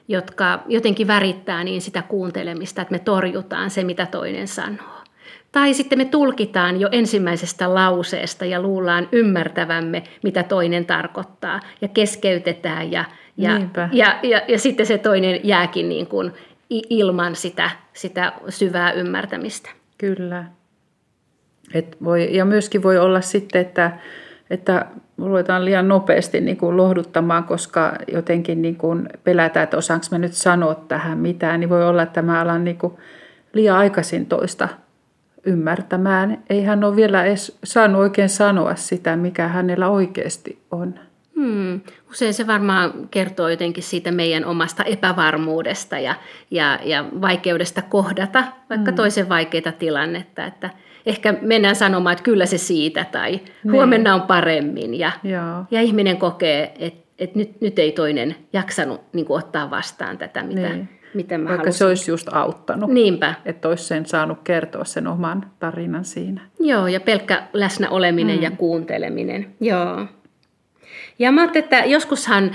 jotka 0.08 0.62
jotenkin 0.68 1.06
värittää 1.06 1.64
niin 1.64 1.80
sitä 1.80 2.02
kuuntelemista, 2.02 2.82
että 2.82 2.92
me 2.92 2.98
torjutaan 2.98 3.70
se, 3.70 3.84
mitä 3.84 4.06
toinen 4.06 4.48
sanoo. 4.48 5.04
Tai 5.52 5.74
sitten 5.74 5.98
me 5.98 6.04
tulkitaan 6.04 6.80
jo 6.80 6.88
ensimmäisestä 6.92 7.74
lauseesta 7.74 8.44
ja 8.44 8.62
luullaan 8.62 9.08
ymmärtävämme, 9.12 10.02
mitä 10.22 10.42
toinen 10.42 10.86
tarkoittaa, 10.86 11.60
ja 11.80 11.88
keskeytetään, 11.88 12.92
ja, 12.92 13.04
ja, 13.36 13.60
ja, 13.92 14.18
ja, 14.22 14.42
ja 14.48 14.58
sitten 14.58 14.86
se 14.86 14.98
toinen 14.98 15.40
jääkin 15.42 15.88
niin 15.88 16.06
kuin 16.06 16.32
ilman 16.70 17.36
sitä, 17.36 17.70
sitä 17.92 18.32
syvää 18.48 18.92
ymmärtämistä. 18.92 19.70
Kyllä. 19.98 20.44
Et 21.74 21.96
voi, 22.04 22.36
ja 22.36 22.44
myöskin 22.44 22.82
voi 22.82 22.98
olla 22.98 23.20
sitten, 23.20 23.60
että 23.60 23.90
että 24.50 24.86
ruvetaan 25.18 25.64
liian 25.64 25.88
nopeasti 25.88 26.40
niin 26.40 26.56
kuin 26.56 26.76
lohduttamaan, 26.76 27.44
koska 27.44 27.96
jotenkin 28.12 28.62
niin 28.62 28.76
kuin 28.76 29.08
pelätään, 29.24 29.64
että 29.64 29.76
osaanko 29.76 30.06
mä 30.10 30.18
nyt 30.18 30.32
sanoa 30.32 30.74
tähän 30.74 31.18
mitään, 31.18 31.60
niin 31.60 31.70
voi 31.70 31.84
olla, 31.84 32.02
että 32.02 32.22
mä 32.22 32.40
alan 32.40 32.64
niin 32.64 32.78
kuin 32.78 32.92
liian 33.52 33.76
aikaisin 33.76 34.26
toista 34.26 34.68
ymmärtämään. 35.46 36.42
Ei 36.50 36.62
hän 36.62 36.84
ole 36.84 36.96
vielä 36.96 37.24
edes 37.24 37.58
saanut 37.64 38.00
oikein 38.00 38.28
sanoa 38.28 38.74
sitä, 38.74 39.16
mikä 39.16 39.48
hänellä 39.48 39.88
oikeasti 39.88 40.62
on. 40.70 40.94
Hmm. 41.36 41.80
Usein 42.10 42.34
se 42.34 42.46
varmaan 42.46 43.08
kertoo 43.10 43.48
jotenkin 43.48 43.82
siitä 43.82 44.12
meidän 44.12 44.44
omasta 44.44 44.84
epävarmuudesta 44.84 45.98
ja, 45.98 46.14
ja, 46.50 46.78
ja 46.84 47.04
vaikeudesta 47.20 47.82
kohdata 47.82 48.44
vaikka 48.70 48.90
hmm. 48.90 48.96
toisen 48.96 49.28
vaikeita 49.28 49.72
tilannetta. 49.72 50.44
Että 50.44 50.70
ehkä 51.06 51.34
mennään 51.42 51.76
sanomaan, 51.76 52.12
että 52.12 52.22
kyllä 52.22 52.46
se 52.46 52.58
siitä 52.58 53.06
tai 53.12 53.30
niin. 53.30 53.72
huomenna 53.72 54.14
on 54.14 54.22
paremmin. 54.22 54.98
Ja, 54.98 55.12
ja 55.70 55.80
ihminen 55.80 56.16
kokee, 56.16 56.74
että, 56.78 57.04
että 57.18 57.38
nyt, 57.38 57.60
nyt 57.60 57.78
ei 57.78 57.92
toinen 57.92 58.36
jaksanut 58.52 59.00
niin 59.12 59.26
kuin, 59.26 59.38
ottaa 59.38 59.70
vastaan 59.70 60.18
tätä, 60.18 60.42
mitä, 60.42 60.68
niin. 60.68 60.88
mitä 61.14 61.38
mä 61.38 61.48
Vaikka 61.48 61.62
halusin. 61.62 61.78
se 61.78 61.84
olisi 61.84 62.10
just 62.10 62.28
auttanut. 62.32 62.90
Niinpä. 62.90 63.34
Että 63.44 63.68
olisi 63.68 63.84
sen 63.84 64.06
saanut 64.06 64.38
kertoa 64.44 64.84
sen 64.84 65.06
oman 65.06 65.50
tarinan 65.58 66.04
siinä. 66.04 66.40
Joo, 66.60 66.86
ja 66.86 67.00
pelkkä 67.00 67.42
läsnä 67.52 67.90
oleminen 67.90 68.36
mm. 68.36 68.42
ja 68.42 68.50
kuunteleminen. 68.50 69.54
Joo. 69.60 70.06
Ja 71.18 71.32
mä 71.32 71.40
ajattelin, 71.40 71.64
että 71.64 71.76
joskushan 71.76 72.50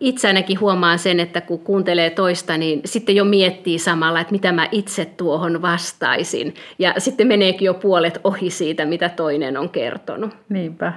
itse 0.00 0.28
ainakin 0.28 0.60
huomaan 0.60 0.98
sen, 0.98 1.20
että 1.20 1.40
kun 1.40 1.58
kuuntelee 1.58 2.10
toista, 2.10 2.56
niin 2.56 2.80
sitten 2.84 3.16
jo 3.16 3.24
miettii 3.24 3.78
samalla, 3.78 4.20
että 4.20 4.32
mitä 4.32 4.52
mä 4.52 4.68
itse 4.72 5.04
tuohon 5.04 5.62
vastaisin. 5.62 6.54
Ja 6.78 6.94
sitten 6.98 7.26
meneekin 7.26 7.66
jo 7.66 7.74
puolet 7.74 8.20
ohi 8.24 8.50
siitä, 8.50 8.86
mitä 8.86 9.08
toinen 9.08 9.56
on 9.56 9.68
kertonut. 9.68 10.36
Niinpä. 10.48 10.92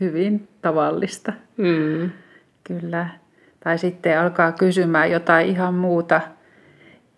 Hyvin 0.00 0.48
tavallista. 0.62 1.32
Mm. 1.56 2.10
Kyllä. 2.64 3.06
Tai 3.64 3.78
sitten 3.78 4.20
alkaa 4.20 4.52
kysymään 4.52 5.10
jotain 5.10 5.46
ihan 5.46 5.74
muuta. 5.74 6.20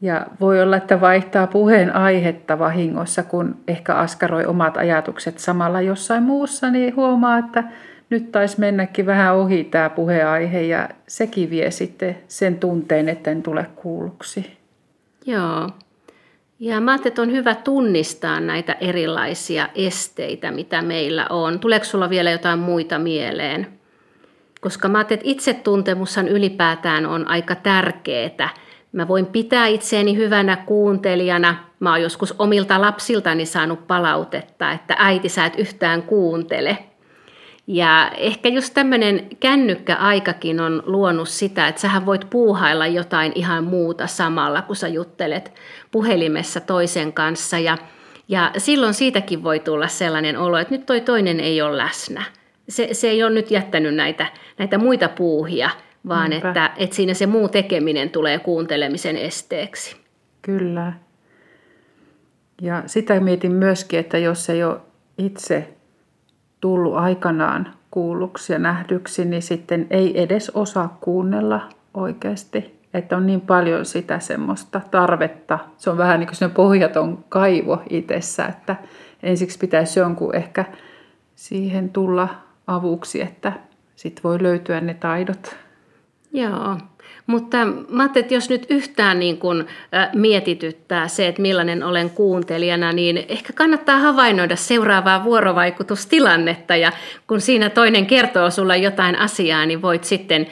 Ja 0.01 0.27
voi 0.41 0.63
olla, 0.63 0.77
että 0.77 1.01
vaihtaa 1.01 1.47
puheen 1.47 1.97
aihetta 1.97 2.59
vahingossa, 2.59 3.23
kun 3.23 3.57
ehkä 3.69 3.95
askaroi 3.95 4.47
omat 4.47 4.77
ajatukset 4.77 5.39
samalla 5.39 5.81
jossain 5.81 6.23
muussa, 6.23 6.71
niin 6.71 6.97
huomaa, 6.97 7.39
että 7.39 7.65
nyt 8.11 8.33
taisi 8.33 8.61
mennäkin 8.61 9.07
vähän 9.07 9.35
ohi 9.35 9.65
tämä 9.65 9.91
puheaihe 9.91 10.63
ja 10.63 10.89
sekin 11.09 11.51
vie 11.51 11.71
sitten 11.71 12.19
sen 12.29 12.59
tunteen, 12.59 13.09
että 13.09 13.31
en 13.31 13.43
tule 13.43 13.67
kuulluksi. 13.77 14.57
Joo. 15.27 15.71
Ja 16.59 16.81
mä 16.81 16.91
ajattelin, 16.91 17.13
että 17.13 17.23
on 17.23 17.33
hyvä 17.33 17.55
tunnistaa 17.55 18.41
näitä 18.41 18.77
erilaisia 18.81 19.69
esteitä, 19.75 20.51
mitä 20.51 20.83
meillä 20.83 21.27
on. 21.31 21.61
Tuleeko 21.61 21.85
sulla 21.85 22.11
vielä 22.11 22.31
jotain 22.31 22.59
muita 22.59 22.99
mieleen? 22.99 23.67
Koska 24.61 24.89
mä 24.89 24.99
ajattelin, 24.99 25.21
että 25.21 25.31
itsetuntemushan 25.31 26.29
ylipäätään 26.29 27.07
on 27.07 27.29
aika 27.29 27.55
tärkeää. 27.55 28.49
Mä 28.93 29.09
voin 29.09 29.27
pitää 29.27 29.67
itseäni 29.67 30.17
hyvänä 30.17 30.57
kuuntelijana. 30.57 31.57
Mä 31.81 31.91
oon 31.91 32.03
joskus 32.03 32.35
omilta 32.39 32.81
lapsiltani 32.81 33.47
saanut 33.47 33.87
palautetta, 33.87 34.73
että 34.73 34.97
äiti 34.99 35.29
sä 35.29 35.47
et 35.47 35.59
yhtään 35.59 36.03
kuuntele– 36.03 36.79
ja 37.67 38.11
ehkä 38.17 38.49
just 38.49 38.75
tämmöinen 38.75 39.27
kännykkäaikakin 39.41 40.61
on 40.61 40.83
luonut 40.87 41.29
sitä, 41.29 41.69
että 41.69 41.81
sähän 41.81 42.07
voit 42.07 42.31
puuhailla 42.31 42.87
jotain 42.87 43.33
ihan 43.35 43.65
muuta 43.65 44.07
samalla, 44.07 44.63
kun 44.63 44.77
sä 44.77 44.89
juttelet 44.89 45.53
puhelimessa 45.91 46.61
toisen 46.61 47.13
kanssa. 47.13 47.59
Ja, 47.59 47.79
ja 48.29 48.53
silloin 48.59 48.95
siitäkin 48.95 49.43
voi 49.43 49.59
tulla 49.61 49.89
sellainen 49.89 50.39
olo, 50.39 50.59
että 50.59 50.75
nyt 50.75 50.87
toi 50.87 51.01
toinen 51.01 51.41
ei 51.41 51.63
ole 51.63 51.77
läsnä. 51.77 52.23
Se, 52.69 52.89
se 52.93 53.09
ei 53.09 53.23
ole 53.23 53.31
nyt 53.31 53.51
jättänyt 53.51 53.95
näitä, 53.95 54.27
näitä 54.59 54.79
muita 54.79 55.09
puuhia, 55.09 55.71
vaan 56.09 56.33
että, 56.33 56.71
että 56.77 56.97
siinä 56.97 57.15
se 57.15 57.27
muu 57.27 57.49
tekeminen 57.49 58.11
tulee 58.11 58.39
kuuntelemisen 58.39 59.17
esteeksi. 59.17 59.97
Kyllä. 60.43 60.93
Ja 62.63 62.83
sitä 62.87 63.21
mietin 63.21 63.53
myöskin, 63.53 63.99
että 63.99 64.19
jos 64.19 64.51
ei 64.51 64.65
ole 64.65 64.81
itse 65.19 65.76
tullut 66.61 66.97
aikanaan 66.97 67.73
kuulluksi 67.91 68.53
ja 68.53 68.59
nähdyksi, 68.59 69.25
niin 69.25 69.43
sitten 69.43 69.87
ei 69.91 70.23
edes 70.23 70.51
osaa 70.55 70.99
kuunnella 71.01 71.61
oikeasti. 71.95 72.77
Että 72.95 73.17
on 73.17 73.27
niin 73.27 73.41
paljon 73.41 73.85
sitä 73.85 74.19
semmoista 74.19 74.81
tarvetta. 74.91 75.59
Se 75.77 75.91
on 75.91 75.99
vähän 75.99 76.21
niin 76.21 76.29
kuin 76.39 76.51
pohjaton 76.51 77.25
kaivo 77.29 77.83
itsessä, 77.91 78.47
että 78.47 78.77
ensiksi 79.23 79.59
pitäisi 79.59 80.01
jonkun 80.01 80.35
ehkä 80.35 80.65
siihen 81.35 81.91
tulla 81.91 82.29
avuksi, 82.67 83.23
että 83.23 83.53
sitten 83.97 84.23
voi 84.23 84.43
löytyä 84.43 84.81
ne 84.81 84.95
taidot. 84.95 85.57
Joo. 86.33 86.77
Mutta 87.27 87.57
mä 87.89 88.03
ajattelin, 88.03 88.25
että 88.25 88.35
jos 88.35 88.51
nyt 88.51 88.67
yhtään 88.71 89.19
niin 89.19 89.39
kuin 89.39 89.67
mietityttää 90.15 91.09
se, 91.09 91.27
että 91.29 91.43
millainen 91.43 91.83
olen 91.83 92.11
kuuntelijana, 92.11 92.93
niin 92.93 93.25
ehkä 93.29 93.53
kannattaa 93.53 93.99
havainnoida 93.99 94.57
seuraavaa 94.57 95.25
vuorovaikutustilannetta. 95.25 96.77
Ja 96.77 96.93
kun 97.27 97.41
siinä 97.41 97.71
toinen 97.71 98.07
kertoo 98.07 98.51
sulle 98.51 98.77
jotain 98.77 99.17
asiaa, 99.17 99.67
niin 99.67 99.83
voit 99.83 100.05
sitten 100.05 100.47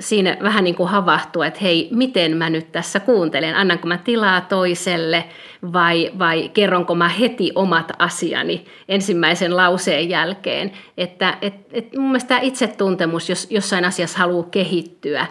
siinä 0.00 0.36
vähän 0.42 0.64
niin 0.64 0.74
kuin 0.74 0.88
havahtua, 0.88 1.46
että 1.46 1.60
hei, 1.62 1.88
miten 1.92 2.36
mä 2.36 2.50
nyt 2.50 2.72
tässä 2.72 3.00
kuuntelen? 3.00 3.56
Annanko 3.56 3.88
mä 3.88 3.98
tilaa 3.98 4.40
toiselle 4.40 5.24
vai, 5.72 6.10
vai 6.18 6.48
kerronko 6.48 6.94
mä 6.94 7.08
heti 7.08 7.52
omat 7.54 7.92
asiani 7.98 8.64
ensimmäisen 8.88 9.56
lauseen 9.56 10.08
jälkeen? 10.08 10.72
Että 10.96 11.38
et, 11.42 11.54
et 11.72 11.96
mun 11.96 12.06
mielestä 12.06 12.28
tämä 12.28 12.40
itsetuntemus, 12.40 13.28
jos 13.28 13.46
jossain 13.50 13.84
asiassa 13.84 14.18
haluaa 14.18 14.48
kehittyä, 14.50 15.26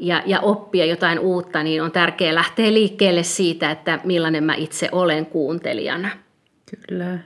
ja, 0.00 0.22
ja 0.26 0.40
oppia 0.40 0.84
jotain 0.84 1.18
uutta, 1.18 1.62
niin 1.62 1.82
on 1.82 1.92
tärkeää 1.92 2.34
lähteä 2.34 2.72
liikkeelle 2.72 3.22
siitä, 3.22 3.70
että 3.70 4.00
millainen 4.04 4.44
mä 4.44 4.54
itse 4.54 4.88
olen 4.92 5.26
kuuntelijana. 5.26 6.08
Kyllä. 6.88 7.18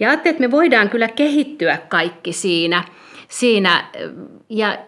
Ja 0.00 0.10
ajattelin, 0.10 0.34
että 0.34 0.40
me 0.40 0.50
voidaan 0.50 0.90
kyllä 0.90 1.08
kehittyä 1.08 1.78
kaikki 1.88 2.32
siinä, 2.32 2.84
siinä 3.28 3.84
ja, 4.48 4.78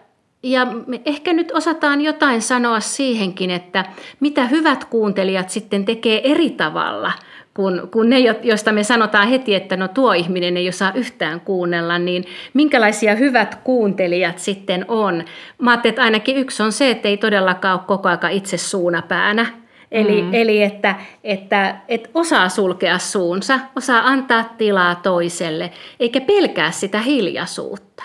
ja 0.43 0.65
me 0.87 1.01
ehkä 1.05 1.33
nyt 1.33 1.51
osataan 1.51 2.01
jotain 2.01 2.41
sanoa 2.41 2.79
siihenkin, 2.79 3.51
että 3.51 3.85
mitä 4.19 4.45
hyvät 4.45 4.85
kuuntelijat 4.85 5.49
sitten 5.49 5.85
tekee 5.85 6.31
eri 6.31 6.49
tavalla– 6.49 7.11
kun, 7.55 7.89
kun 7.91 8.09
ne, 8.09 8.19
joista 8.19 8.71
me 8.71 8.83
sanotaan 8.83 9.27
heti, 9.27 9.55
että 9.55 9.77
no 9.77 9.87
tuo 9.87 10.13
ihminen 10.13 10.57
ei 10.57 10.69
osaa 10.69 10.91
yhtään 10.95 11.41
kuunnella, 11.41 11.99
niin 11.99 12.25
minkälaisia 12.53 13.15
hyvät 13.15 13.55
kuuntelijat 13.55 14.39
sitten 14.39 14.85
on? 14.87 15.23
Mä 15.61 15.71
ajattelin, 15.71 15.91
että 15.91 16.03
ainakin 16.03 16.37
yksi 16.37 16.63
on 16.63 16.71
se, 16.71 16.89
että 16.89 17.07
ei 17.07 17.17
todellakaan 17.17 17.79
ole 17.79 17.87
koko 17.87 18.09
ajan 18.09 18.31
itse 18.31 18.57
suunapäänä. 18.57 19.45
Eli, 19.91 20.21
mm. 20.21 20.33
eli 20.33 20.63
että, 20.63 20.95
että, 21.23 21.75
että 21.87 22.09
osaa 22.13 22.49
sulkea 22.49 22.99
suunsa, 22.99 23.59
osaa 23.75 24.01
antaa 24.05 24.43
tilaa 24.57 24.95
toiselle, 24.95 25.71
eikä 25.99 26.21
pelkää 26.21 26.71
sitä 26.71 26.99
hiljaisuutta. 26.99 28.03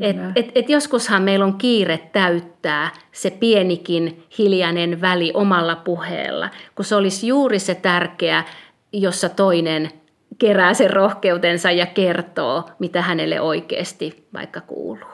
Et, 0.00 0.16
et, 0.36 0.52
et 0.54 0.70
joskushan 0.70 1.22
meillä 1.22 1.44
on 1.44 1.58
kiire 1.58 1.98
täyttää 2.12 2.90
se 3.12 3.30
pienikin 3.30 4.24
hiljainen 4.38 5.00
väli 5.00 5.30
omalla 5.34 5.76
puheella, 5.76 6.50
kun 6.74 6.84
se 6.84 6.96
olisi 6.96 7.26
juuri 7.26 7.58
se 7.58 7.74
tärkeä, 7.74 8.44
jossa 8.92 9.28
toinen 9.28 9.90
kerää 10.38 10.74
sen 10.74 10.90
rohkeutensa 10.90 11.70
ja 11.70 11.86
kertoo, 11.86 12.70
mitä 12.78 13.02
hänelle 13.02 13.40
oikeasti 13.40 14.28
vaikka 14.32 14.60
kuuluu. 14.60 15.10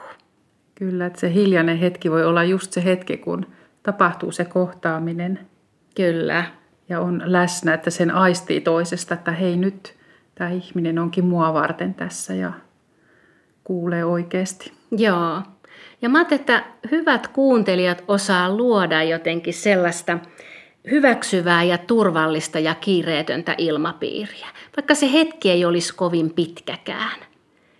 Kyllä, 0.75 1.05
että 1.05 1.19
se 1.19 1.33
hiljainen 1.33 1.77
hetki 1.77 2.11
voi 2.11 2.25
olla 2.25 2.43
just 2.43 2.71
se 2.71 2.83
hetki, 2.83 3.17
kun 3.17 3.45
tapahtuu 3.83 4.31
se 4.31 4.45
kohtaaminen. 4.45 5.39
Kyllä. 5.95 6.45
Ja 6.89 6.99
on 6.99 7.21
läsnä, 7.25 7.73
että 7.73 7.89
sen 7.89 8.11
aistii 8.11 8.61
toisesta, 8.61 9.13
että 9.13 9.31
hei 9.31 9.57
nyt 9.57 9.95
tämä 10.35 10.49
ihminen 10.49 10.99
onkin 10.99 11.25
mua 11.25 11.53
varten 11.53 11.93
tässä 11.93 12.33
ja 12.33 12.53
kuulee 13.63 14.05
oikeasti. 14.05 14.71
Joo. 14.91 15.41
Ja 16.01 16.09
mä 16.09 16.17
ajattelin, 16.17 16.39
että 16.39 16.63
hyvät 16.91 17.27
kuuntelijat 17.27 18.03
osaa 18.07 18.55
luoda 18.55 19.03
jotenkin 19.03 19.53
sellaista 19.53 20.19
hyväksyvää 20.91 21.63
ja 21.63 21.77
turvallista 21.77 22.59
ja 22.59 22.75
kiireetöntä 22.75 23.55
ilmapiiriä, 23.57 24.47
vaikka 24.77 24.95
se 24.95 25.11
hetki 25.11 25.51
ei 25.51 25.65
olisi 25.65 25.95
kovin 25.95 26.33
pitkäkään. 26.33 27.19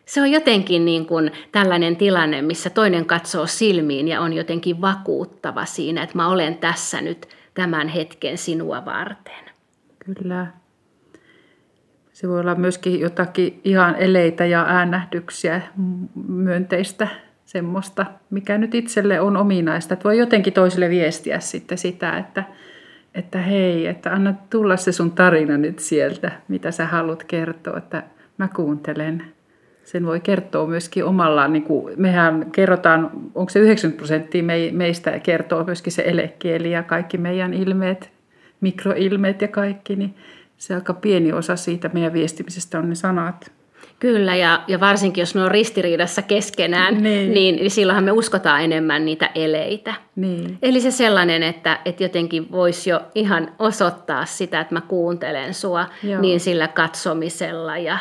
Se 0.06 0.22
on 0.22 0.32
jotenkin 0.32 0.86
niin 0.86 1.06
kuin 1.06 1.32
tällainen 1.52 1.96
tilanne, 1.96 2.42
missä 2.42 2.70
toinen 2.70 3.06
katsoo 3.06 3.48
silmiin 3.48 4.08
ja 4.08 4.22
on 4.22 4.34
jotenkin 4.34 4.82
vakuuttava 4.82 5.66
siinä, 5.66 6.04
että 6.04 6.18
mä 6.18 6.28
olen 6.28 6.58
tässä 6.58 7.02
nyt 7.02 7.28
tämän 7.54 7.88
hetken 7.88 8.38
sinua 8.38 8.86
varten. 8.86 9.46
Kyllä. 10.06 10.48
Se 12.22 12.28
voi 12.28 12.40
olla 12.40 12.56
myöskin 12.56 13.00
jotakin 13.00 13.62
ihan 13.64 13.96
eleitä 13.96 14.46
ja 14.46 14.66
äänähdyksiä, 14.68 15.62
myönteistä 16.28 17.08
semmoista, 17.46 18.06
mikä 18.30 18.58
nyt 18.58 18.76
itselle 18.76 19.22
on 19.22 19.38
ominaista. 19.38 19.94
Että 19.94 20.04
voi 20.04 20.18
jotenkin 20.18 20.54
toiselle 20.54 20.90
viestiä 20.90 21.40
sitten 21.40 21.78
sitä, 21.78 22.18
että, 22.18 22.44
että 23.16 23.38
hei, 23.38 23.88
että 23.88 24.14
anna 24.14 24.34
tulla 24.50 24.78
se 24.78 24.92
sun 24.92 25.12
tarina 25.12 25.58
nyt 25.58 25.80
sieltä, 25.80 26.32
mitä 26.48 26.72
sä 26.72 26.86
haluat 26.86 27.24
kertoa, 27.24 27.78
että 27.78 28.04
mä 28.38 28.48
kuuntelen. 28.56 29.24
sen 29.84 30.06
voi 30.06 30.20
kertoa 30.20 30.68
myöskin 30.68 31.06
omalla, 31.06 31.48
niin 31.48 31.64
kuin 31.64 31.94
mehän 31.98 32.52
kerrotaan, 32.52 33.12
onko 33.36 33.50
se 33.50 33.60
90 33.60 33.98
prosenttia 33.98 34.44
meistä 34.72 35.20
kertoo 35.20 35.64
myöskin 35.64 35.94
se 35.94 36.04
elekieli 36.06 36.72
ja 36.72 36.84
kaikki 36.84 37.18
meidän 37.18 37.54
ilmeet, 37.54 38.12
mikroilmeet 38.62 39.42
ja 39.42 39.48
kaikki, 39.48 39.96
niin 39.96 40.16
se 40.62 40.76
aika 40.76 40.94
pieni 40.94 41.34
osa 41.34 41.56
siitä 41.56 41.90
meidän 41.94 42.14
viestimisestä 42.14 42.80
on 42.80 42.90
ne 42.90 42.96
sanat. 42.96 43.52
Kyllä, 44.00 44.36
ja, 44.36 44.64
ja 44.68 44.80
varsinkin 44.80 45.22
jos 45.22 45.36
ne 45.36 45.44
on 45.44 45.52
ristiriidassa 45.52 46.22
keskenään, 46.22 47.04
niin. 47.04 47.34
Niin, 47.34 47.56
niin 47.56 47.72
silloinhan 47.72 48.04
me 48.04 48.12
uskotaan 48.12 48.64
enemmän 48.64 49.06
niitä 49.06 49.30
eleitä. 49.36 49.94
Niin. 50.16 50.58
Eli 50.62 50.82
se 50.82 50.92
sellainen, 50.92 51.44
että, 51.44 51.80
että 51.86 52.04
jotenkin 52.04 52.52
voisi 52.52 52.90
jo 52.90 53.02
ihan 53.16 53.52
osoittaa 53.60 54.26
sitä, 54.26 54.60
että 54.60 54.76
mä 54.76 54.82
kuuntelen 54.82 55.54
sua, 55.54 55.86
Joo. 56.04 56.22
niin 56.22 56.40
sillä 56.40 56.68
katsomisella 56.68 57.78
ja, 57.78 57.98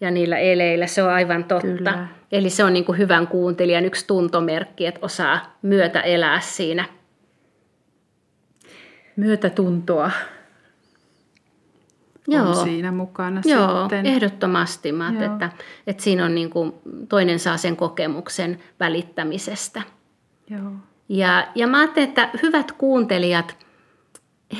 ja 0.00 0.10
niillä 0.10 0.38
eleillä, 0.38 0.86
se 0.86 1.02
on 1.02 1.10
aivan 1.10 1.44
totta. 1.44 1.66
Kyllä. 1.66 2.08
Eli 2.32 2.50
se 2.50 2.64
on 2.64 2.72
niin 2.72 2.84
kuin 2.84 2.98
hyvän 2.98 3.26
kuuntelijan 3.26 3.84
yksi 3.84 4.06
tuntomerkki, 4.06 4.86
että 4.86 5.00
osaa 5.02 5.58
myötä 5.62 6.00
elää 6.00 6.40
siinä. 6.40 6.84
Myötätuntoa 9.16 10.10
Joo. 12.28 12.48
on 12.48 12.56
siinä 12.56 12.92
mukana 12.92 13.40
Joo, 13.44 13.80
sitten. 13.80 14.06
ehdottomasti. 14.06 14.92
Mä 14.92 15.12
Joo. 15.12 15.32
Että, 15.32 15.50
että 15.86 16.02
siinä 16.02 16.24
on 16.24 16.34
niin 16.34 16.50
kuin, 16.50 16.72
toinen 17.08 17.38
saa 17.38 17.56
sen 17.56 17.76
kokemuksen 17.76 18.60
välittämisestä. 18.80 19.82
Joo. 20.50 20.72
Ja, 21.08 21.48
ja 21.54 21.66
mä 21.66 21.78
ajattelen, 21.78 22.08
että 22.08 22.30
hyvät 22.42 22.72
kuuntelijat– 22.72 23.56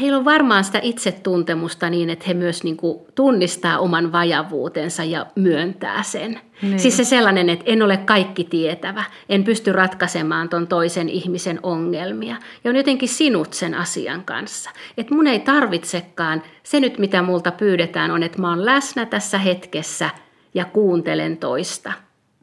heillä 0.00 0.18
on 0.18 0.24
varmaan 0.24 0.64
sitä 0.64 0.80
itsetuntemusta 0.82 1.90
niin, 1.90 2.10
että 2.10 2.24
he 2.28 2.34
myös 2.34 2.64
niin 2.64 2.76
kuin 2.76 2.98
tunnistaa 3.14 3.78
oman 3.78 4.12
vajavuutensa 4.12 5.04
ja 5.04 5.26
myöntää 5.36 6.02
sen. 6.02 6.40
Niin. 6.62 6.78
Siis 6.78 6.96
se 6.96 7.04
sellainen, 7.04 7.48
että 7.48 7.64
en 7.68 7.82
ole 7.82 7.96
kaikki 7.96 8.44
tietävä, 8.44 9.04
en 9.28 9.44
pysty 9.44 9.72
ratkaisemaan 9.72 10.48
ton 10.48 10.66
toisen 10.66 11.08
ihmisen 11.08 11.60
ongelmia. 11.62 12.36
Ja 12.64 12.70
on 12.70 12.76
jotenkin 12.76 13.08
sinut 13.08 13.52
sen 13.52 13.74
asian 13.74 14.24
kanssa. 14.24 14.70
Että 14.98 15.14
mun 15.14 15.26
ei 15.26 15.40
tarvitsekaan, 15.40 16.42
se 16.62 16.80
nyt 16.80 16.98
mitä 16.98 17.22
multa 17.22 17.50
pyydetään 17.50 18.10
on, 18.10 18.22
että 18.22 18.40
mä 18.40 18.48
oon 18.48 18.64
läsnä 18.64 19.06
tässä 19.06 19.38
hetkessä 19.38 20.10
ja 20.54 20.64
kuuntelen 20.64 21.36
toista. 21.36 21.92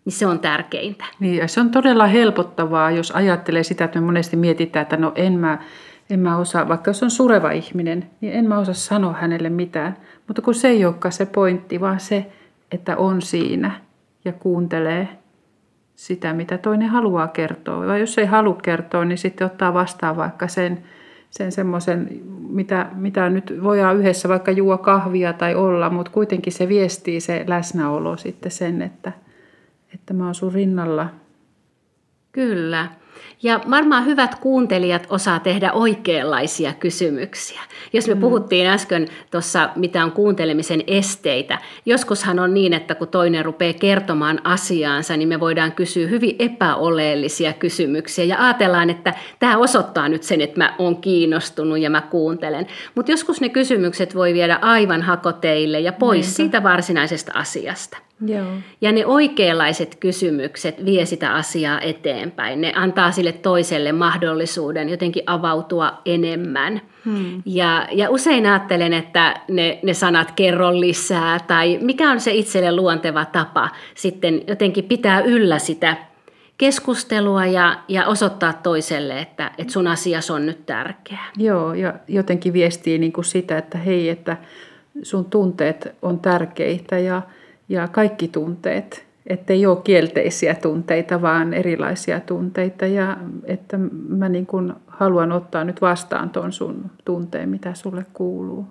Niin 0.05 0.13
se 0.13 0.27
on 0.27 0.39
tärkeintä. 0.39 1.05
Niin 1.19 1.35
ja 1.35 1.47
se 1.47 1.59
on 1.59 1.69
todella 1.69 2.07
helpottavaa, 2.07 2.91
jos 2.91 3.11
ajattelee 3.11 3.63
sitä, 3.63 3.85
että 3.85 3.99
me 3.99 4.05
monesti 4.05 4.35
mietitään, 4.35 4.83
että 4.83 4.97
no 4.97 5.11
en 5.15 5.33
mä 5.33 5.57
en 6.11 6.19
mä 6.19 6.37
osaa, 6.37 6.67
vaikka 6.67 6.89
jos 6.89 7.03
on 7.03 7.11
sureva 7.11 7.51
ihminen, 7.51 8.09
niin 8.21 8.33
en 8.33 8.47
mä 8.47 8.59
osaa 8.59 8.73
sanoa 8.73 9.13
hänelle 9.13 9.49
mitään. 9.49 9.97
Mutta 10.27 10.41
kun 10.41 10.55
se 10.55 10.67
ei 10.67 10.85
olekaan 10.85 11.11
se 11.11 11.25
pointti, 11.25 11.81
vaan 11.81 11.99
se, 11.99 12.31
että 12.71 12.97
on 12.97 13.21
siinä 13.21 13.71
ja 14.25 14.33
kuuntelee 14.33 15.07
sitä, 15.95 16.33
mitä 16.33 16.57
toinen 16.57 16.89
haluaa 16.89 17.27
kertoa. 17.27 17.87
Vai 17.87 17.99
jos 17.99 18.17
ei 18.17 18.25
halua 18.25 18.57
kertoa, 18.63 19.05
niin 19.05 19.17
sitten 19.17 19.45
ottaa 19.45 19.73
vastaan 19.73 20.17
vaikka 20.17 20.47
sen, 20.47 20.83
sen 21.29 21.51
semmoisen, 21.51 22.21
mitä, 22.49 22.87
mitä 22.95 23.29
nyt 23.29 23.53
voidaan 23.63 23.97
yhdessä 23.97 24.29
vaikka 24.29 24.51
juo 24.51 24.77
kahvia 24.77 25.33
tai 25.33 25.55
olla, 25.55 25.89
mutta 25.89 26.11
kuitenkin 26.11 26.53
se 26.53 26.67
viestii 26.67 27.21
se 27.21 27.43
läsnäolo 27.47 28.17
sitten 28.17 28.51
sen, 28.51 28.81
että, 28.81 29.11
että 29.93 30.13
mä 30.13 30.25
oon 30.25 30.35
sun 30.35 30.53
rinnalla. 30.53 31.09
Kyllä. 32.31 33.00
Ja 33.43 33.59
varmaan 33.69 34.05
hyvät 34.05 34.35
kuuntelijat 34.35 35.07
osaa 35.09 35.39
tehdä 35.39 35.71
oikeanlaisia 35.71 36.73
kysymyksiä. 36.73 37.61
Jos 37.93 38.07
me 38.07 38.13
mm. 38.13 38.21
puhuttiin 38.21 38.67
äsken 38.67 39.07
tuossa, 39.31 39.69
mitä 39.75 40.03
on 40.03 40.11
kuuntelemisen 40.11 40.83
esteitä, 40.87 41.57
joskushan 41.85 42.39
on 42.39 42.53
niin, 42.53 42.73
että 42.73 42.95
kun 42.95 43.07
toinen 43.07 43.45
rupeaa 43.45 43.73
kertomaan 43.73 44.41
asiaansa, 44.43 45.17
niin 45.17 45.27
me 45.27 45.39
voidaan 45.39 45.71
kysyä 45.71 46.07
hyvin 46.07 46.35
epäoleellisia 46.39 47.53
kysymyksiä 47.53 48.25
ja 48.25 48.45
ajatellaan, 48.45 48.89
että 48.89 49.13
tämä 49.39 49.57
osoittaa 49.57 50.09
nyt 50.09 50.23
sen, 50.23 50.41
että 50.41 50.57
mä 50.57 50.75
oon 50.79 51.01
kiinnostunut 51.01 51.79
ja 51.79 51.89
mä 51.89 52.01
kuuntelen. 52.01 52.67
Mutta 52.95 53.11
joskus 53.11 53.41
ne 53.41 53.49
kysymykset 53.49 54.15
voi 54.15 54.33
viedä 54.33 54.59
aivan 54.61 55.01
hakoteille 55.01 55.79
ja 55.79 55.93
pois 55.93 56.25
Niinpä. 56.25 56.35
siitä 56.35 56.63
varsinaisesta 56.63 57.31
asiasta. 57.35 57.97
Joo. 58.25 58.47
Ja 58.81 58.91
ne 58.91 59.05
oikeanlaiset 59.05 59.95
kysymykset 59.95 60.85
vie 60.85 61.05
sitä 61.05 61.33
asiaa 61.33 61.81
eteenpäin. 61.81 62.61
Ne 62.61 62.73
antaa 62.75 63.11
sille 63.11 63.31
toiselle 63.31 63.91
mahdollisuuden 63.91 64.89
jotenkin 64.89 65.23
avautua 65.25 65.93
enemmän. 66.05 66.81
Hmm. 67.05 67.41
Ja, 67.45 67.87
ja 67.91 68.09
usein 68.09 68.45
ajattelen, 68.45 68.93
että 68.93 69.41
ne, 69.47 69.79
ne 69.83 69.93
sanat 69.93 70.31
kerro 70.31 70.79
lisää 70.79 71.39
tai 71.47 71.79
mikä 71.81 72.11
on 72.11 72.19
se 72.19 72.31
itselle 72.31 72.75
luonteva 72.75 73.25
tapa 73.25 73.69
sitten 73.95 74.41
jotenkin 74.47 74.83
pitää 74.83 75.21
yllä 75.21 75.59
sitä 75.59 75.97
keskustelua 76.57 77.45
ja, 77.45 77.79
ja 77.87 78.07
osoittaa 78.07 78.53
toiselle, 78.53 79.19
että, 79.19 79.51
että 79.57 79.73
sun 79.73 79.87
asias 79.87 80.31
on 80.31 80.45
nyt 80.45 80.65
tärkeä. 80.65 81.19
Joo, 81.37 81.73
ja 81.73 81.93
jotenkin 82.07 82.53
viestii 82.53 82.97
niin 82.97 83.11
kuin 83.11 83.25
sitä, 83.25 83.57
että 83.57 83.77
hei, 83.77 84.09
että 84.09 84.37
sun 85.03 85.25
tunteet 85.25 85.95
on 86.01 86.19
tärkeitä 86.19 86.99
ja, 86.99 87.21
ja 87.71 87.87
kaikki 87.87 88.27
tunteet, 88.27 89.05
ettei 89.27 89.65
ole 89.65 89.77
kielteisiä 89.83 90.55
tunteita, 90.55 91.21
vaan 91.21 91.53
erilaisia 91.53 92.19
tunteita 92.19 92.85
ja 92.85 93.17
että 93.45 93.77
mä 94.09 94.29
niin 94.29 94.45
kuin 94.45 94.73
haluan 94.87 95.31
ottaa 95.31 95.63
nyt 95.63 95.81
vastaan 95.81 96.29
tuon 96.29 96.51
sun 96.51 96.91
tunteen, 97.05 97.49
mitä 97.49 97.73
sulle 97.73 98.05
kuuluu. 98.13 98.67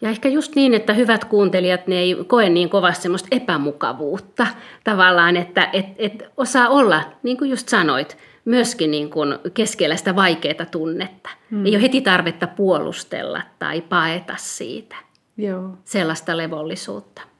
Ja 0.00 0.10
ehkä 0.10 0.28
just 0.28 0.56
niin, 0.56 0.74
että 0.74 0.92
hyvät 0.92 1.24
kuuntelijat, 1.24 1.86
ne 1.86 1.98
ei 1.98 2.16
koe 2.26 2.48
niin 2.48 2.70
kovasti 2.70 3.02
semmoista 3.02 3.28
epämukavuutta 3.30 4.46
tavallaan, 4.84 5.36
että 5.36 5.68
et, 5.72 5.86
et 5.98 6.22
osaa 6.36 6.68
olla, 6.68 7.02
niin 7.22 7.36
kuin 7.36 7.50
just 7.50 7.68
sanoit, 7.68 8.16
myöskin 8.44 8.90
niin 8.90 9.10
kuin 9.10 9.38
keskellä 9.54 9.96
sitä 9.96 10.16
vaikeaa 10.16 10.66
tunnetta. 10.70 11.30
Hmm. 11.50 11.66
Ei 11.66 11.74
ole 11.74 11.82
heti 11.82 12.00
tarvetta 12.00 12.46
puolustella 12.46 13.42
tai 13.58 13.80
paeta 13.80 14.34
siitä. 14.36 14.96
Joo. 15.36 15.70
Sellaista 15.84 16.36
levollisuutta 16.36 17.33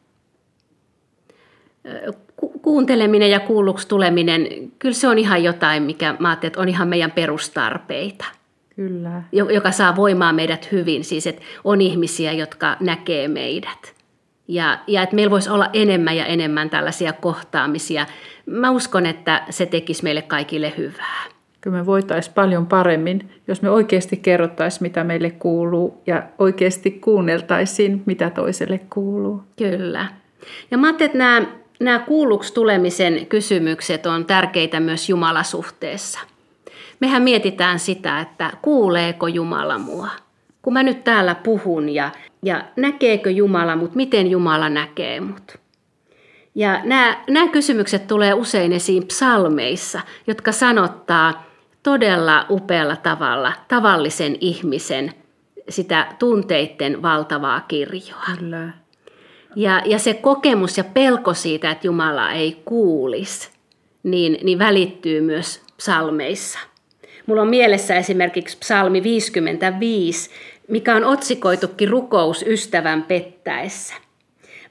kuunteleminen 2.62 3.31
ja 3.31 3.40
kuulluksi 3.40 3.88
tuleminen, 3.88 4.49
kyllä 4.79 4.94
se 4.94 5.09
on 5.09 5.18
ihan 5.18 5.44
jotain, 5.44 5.83
mikä 5.83 6.14
mä 6.18 6.29
ajattelin, 6.29 6.51
että 6.51 6.61
on 6.61 6.68
ihan 6.68 6.88
meidän 6.88 7.11
perustarpeita. 7.11 8.25
Kyllä. 8.77 9.23
Joka 9.33 9.70
saa 9.70 9.97
voimaa 9.97 10.33
meidät 10.33 10.73
hyvin, 10.73 11.05
siis 11.05 11.27
että 11.27 11.42
on 11.64 11.81
ihmisiä, 11.81 12.33
jotka 12.33 12.77
näkee 12.81 13.29
meidät. 13.29 13.94
Ja, 14.49 14.79
ja 14.87 15.03
että 15.03 15.16
meillä 15.16 15.31
voisi 15.31 15.51
olla 15.51 15.70
enemmän 15.73 16.16
ja 16.16 16.27
enemmän 16.27 16.70
tällaisia 16.70 17.12
kohtaamisia. 17.12 18.07
Mä 18.47 18.70
uskon, 18.70 19.07
että 19.07 19.42
se 19.51 19.66
tekisi 19.66 20.03
meille 20.03 20.23
kaikille 20.23 20.73
hyvää. 20.77 21.25
Kyllä 21.61 21.77
me 21.77 21.87
voitaisiin 21.87 22.35
paljon 22.35 22.66
paremmin, 22.66 23.31
jos 23.49 23.62
me 23.62 23.70
oikeasti 23.70 24.16
kerrottaisiin, 24.16 24.83
mitä 24.83 25.05
meille 25.05 25.31
kuuluu 25.31 26.03
ja 26.07 26.23
oikeasti 26.38 26.90
kuunneltaisiin, 26.90 28.03
mitä 28.07 28.31
toiselle 28.31 28.81
kuuluu. 28.90 29.42
Kyllä. 29.57 30.07
Ja 30.70 30.79
mä 30.79 30.87
ajattelin, 30.87 31.07
että 31.07 31.18
nämä 31.18 31.47
nämä 31.80 31.98
kuulluksi 31.98 32.54
tulemisen 32.54 33.26
kysymykset 33.26 34.06
on 34.06 34.24
tärkeitä 34.26 34.80
myös 34.80 35.08
Jumalasuhteessa. 35.08 36.18
Mehän 37.00 37.22
mietitään 37.22 37.78
sitä, 37.78 38.20
että 38.20 38.50
kuuleeko 38.62 39.28
Jumala 39.28 39.78
mua. 39.78 40.08
Kun 40.62 40.72
mä 40.72 40.82
nyt 40.82 41.04
täällä 41.04 41.34
puhun 41.34 41.88
ja, 41.88 42.10
ja 42.42 42.64
näkeekö 42.76 43.30
Jumala 43.30 43.76
mut, 43.76 43.94
miten 43.94 44.30
Jumala 44.30 44.68
näkee 44.68 45.20
mut. 45.20 45.56
Ja 46.54 46.80
nämä, 46.84 47.24
nämä 47.30 47.48
kysymykset 47.48 48.06
tulee 48.06 48.34
usein 48.34 48.72
esiin 48.72 49.06
psalmeissa, 49.06 50.00
jotka 50.26 50.52
sanottaa 50.52 51.44
todella 51.82 52.46
upealla 52.50 52.96
tavalla 52.96 53.52
tavallisen 53.68 54.37
ihmisen 54.40 55.12
sitä 55.68 56.06
tunteiden 56.18 57.02
valtavaa 57.02 57.60
kirjoa. 57.60 58.24
Kyllä. 58.38 58.84
Ja, 59.57 59.83
ja 59.85 59.99
se 59.99 60.14
kokemus 60.14 60.79
ja 60.79 60.85
pelko 60.85 61.35
siitä, 61.35 61.71
että 61.71 61.87
Jumala 61.87 62.33
ei 62.33 62.62
kuulisi, 62.64 63.51
niin, 64.03 64.38
niin 64.43 64.59
välittyy 64.59 65.21
myös 65.21 65.62
psalmeissa. 65.77 66.59
Mulla 67.27 67.43
on 67.43 67.49
mielessä 67.49 67.97
esimerkiksi 67.97 68.59
psalmi 68.59 69.03
55, 69.03 70.31
mikä 70.69 70.97
on 70.97 71.05
otsikoitukin 71.05 71.88
rukous 71.88 72.45
ystävän 72.49 73.03
pettäessä. 73.03 73.95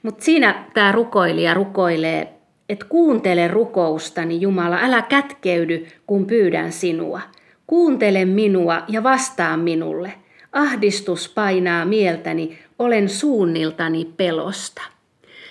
Mutta 0.02 0.24
siinä 0.24 0.64
tämä 0.74 0.92
rukoilija 0.92 1.54
rukoilee, 1.54 2.28
että 2.68 2.86
kuuntele 2.88 3.48
rukoustani 3.48 4.40
Jumala, 4.40 4.78
älä 4.82 5.02
kätkeydy, 5.02 5.86
kun 6.06 6.26
pyydän 6.26 6.72
sinua. 6.72 7.20
Kuuntele 7.66 8.24
minua 8.24 8.82
ja 8.88 9.02
vastaa 9.02 9.56
minulle. 9.56 10.12
Ahdistus 10.52 11.28
painaa 11.28 11.84
mieltäni, 11.84 12.58
olen 12.78 13.08
suunniltani 13.08 14.04
pelosta. 14.16 14.82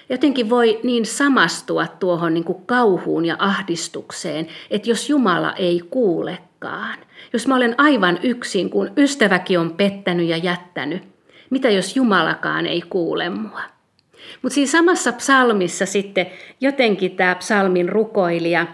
Jotenkin 0.09 0.49
voi 0.49 0.79
niin 0.83 1.05
samastua 1.05 1.87
tuohon 1.87 2.33
niin 2.33 2.43
kuin 2.43 2.65
kauhuun 2.65 3.25
ja 3.25 3.35
ahdistukseen, 3.39 4.47
että 4.71 4.89
jos 4.89 5.09
Jumala 5.09 5.53
ei 5.53 5.81
kuulekaan, 5.89 6.99
jos 7.33 7.47
mä 7.47 7.55
olen 7.55 7.75
aivan 7.77 8.19
yksin, 8.23 8.69
kun 8.69 8.91
ystäväkin 8.97 9.59
on 9.59 9.73
pettänyt 9.73 10.27
ja 10.27 10.37
jättänyt, 10.37 11.03
mitä 11.49 11.69
jos 11.69 11.95
Jumalakaan 11.95 12.65
ei 12.65 12.81
kuule 12.89 13.29
mua? 13.29 13.61
Mutta 14.41 14.53
siinä 14.53 14.71
samassa 14.71 15.11
psalmissa 15.11 15.85
sitten 15.85 16.27
jotenkin 16.61 17.15
tämä 17.15 17.35
psalmin 17.35 17.89
rukoilija 17.89 18.67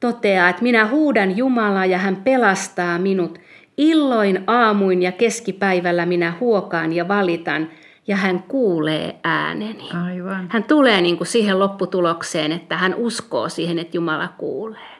toteaa, 0.00 0.48
että 0.48 0.62
minä 0.62 0.86
huudan 0.86 1.36
Jumalaa 1.36 1.86
ja 1.86 1.98
hän 1.98 2.16
pelastaa 2.16 2.98
minut. 2.98 3.38
Illoin, 3.76 4.44
aamuin 4.46 5.02
ja 5.02 5.12
keskipäivällä 5.12 6.06
minä 6.06 6.32
huokaan 6.40 6.92
ja 6.92 7.08
valitan 7.08 7.70
ja 8.06 8.16
hän 8.16 8.42
kuulee 8.42 9.16
ääneni. 9.24 9.88
Aivan. 10.04 10.46
Hän 10.50 10.64
tulee 10.64 11.00
niin 11.00 11.16
kuin 11.16 11.26
siihen 11.26 11.58
lopputulokseen, 11.58 12.52
että 12.52 12.76
hän 12.76 12.94
uskoo 12.94 13.48
siihen, 13.48 13.78
että 13.78 13.96
Jumala 13.96 14.28
kuulee. 14.38 14.96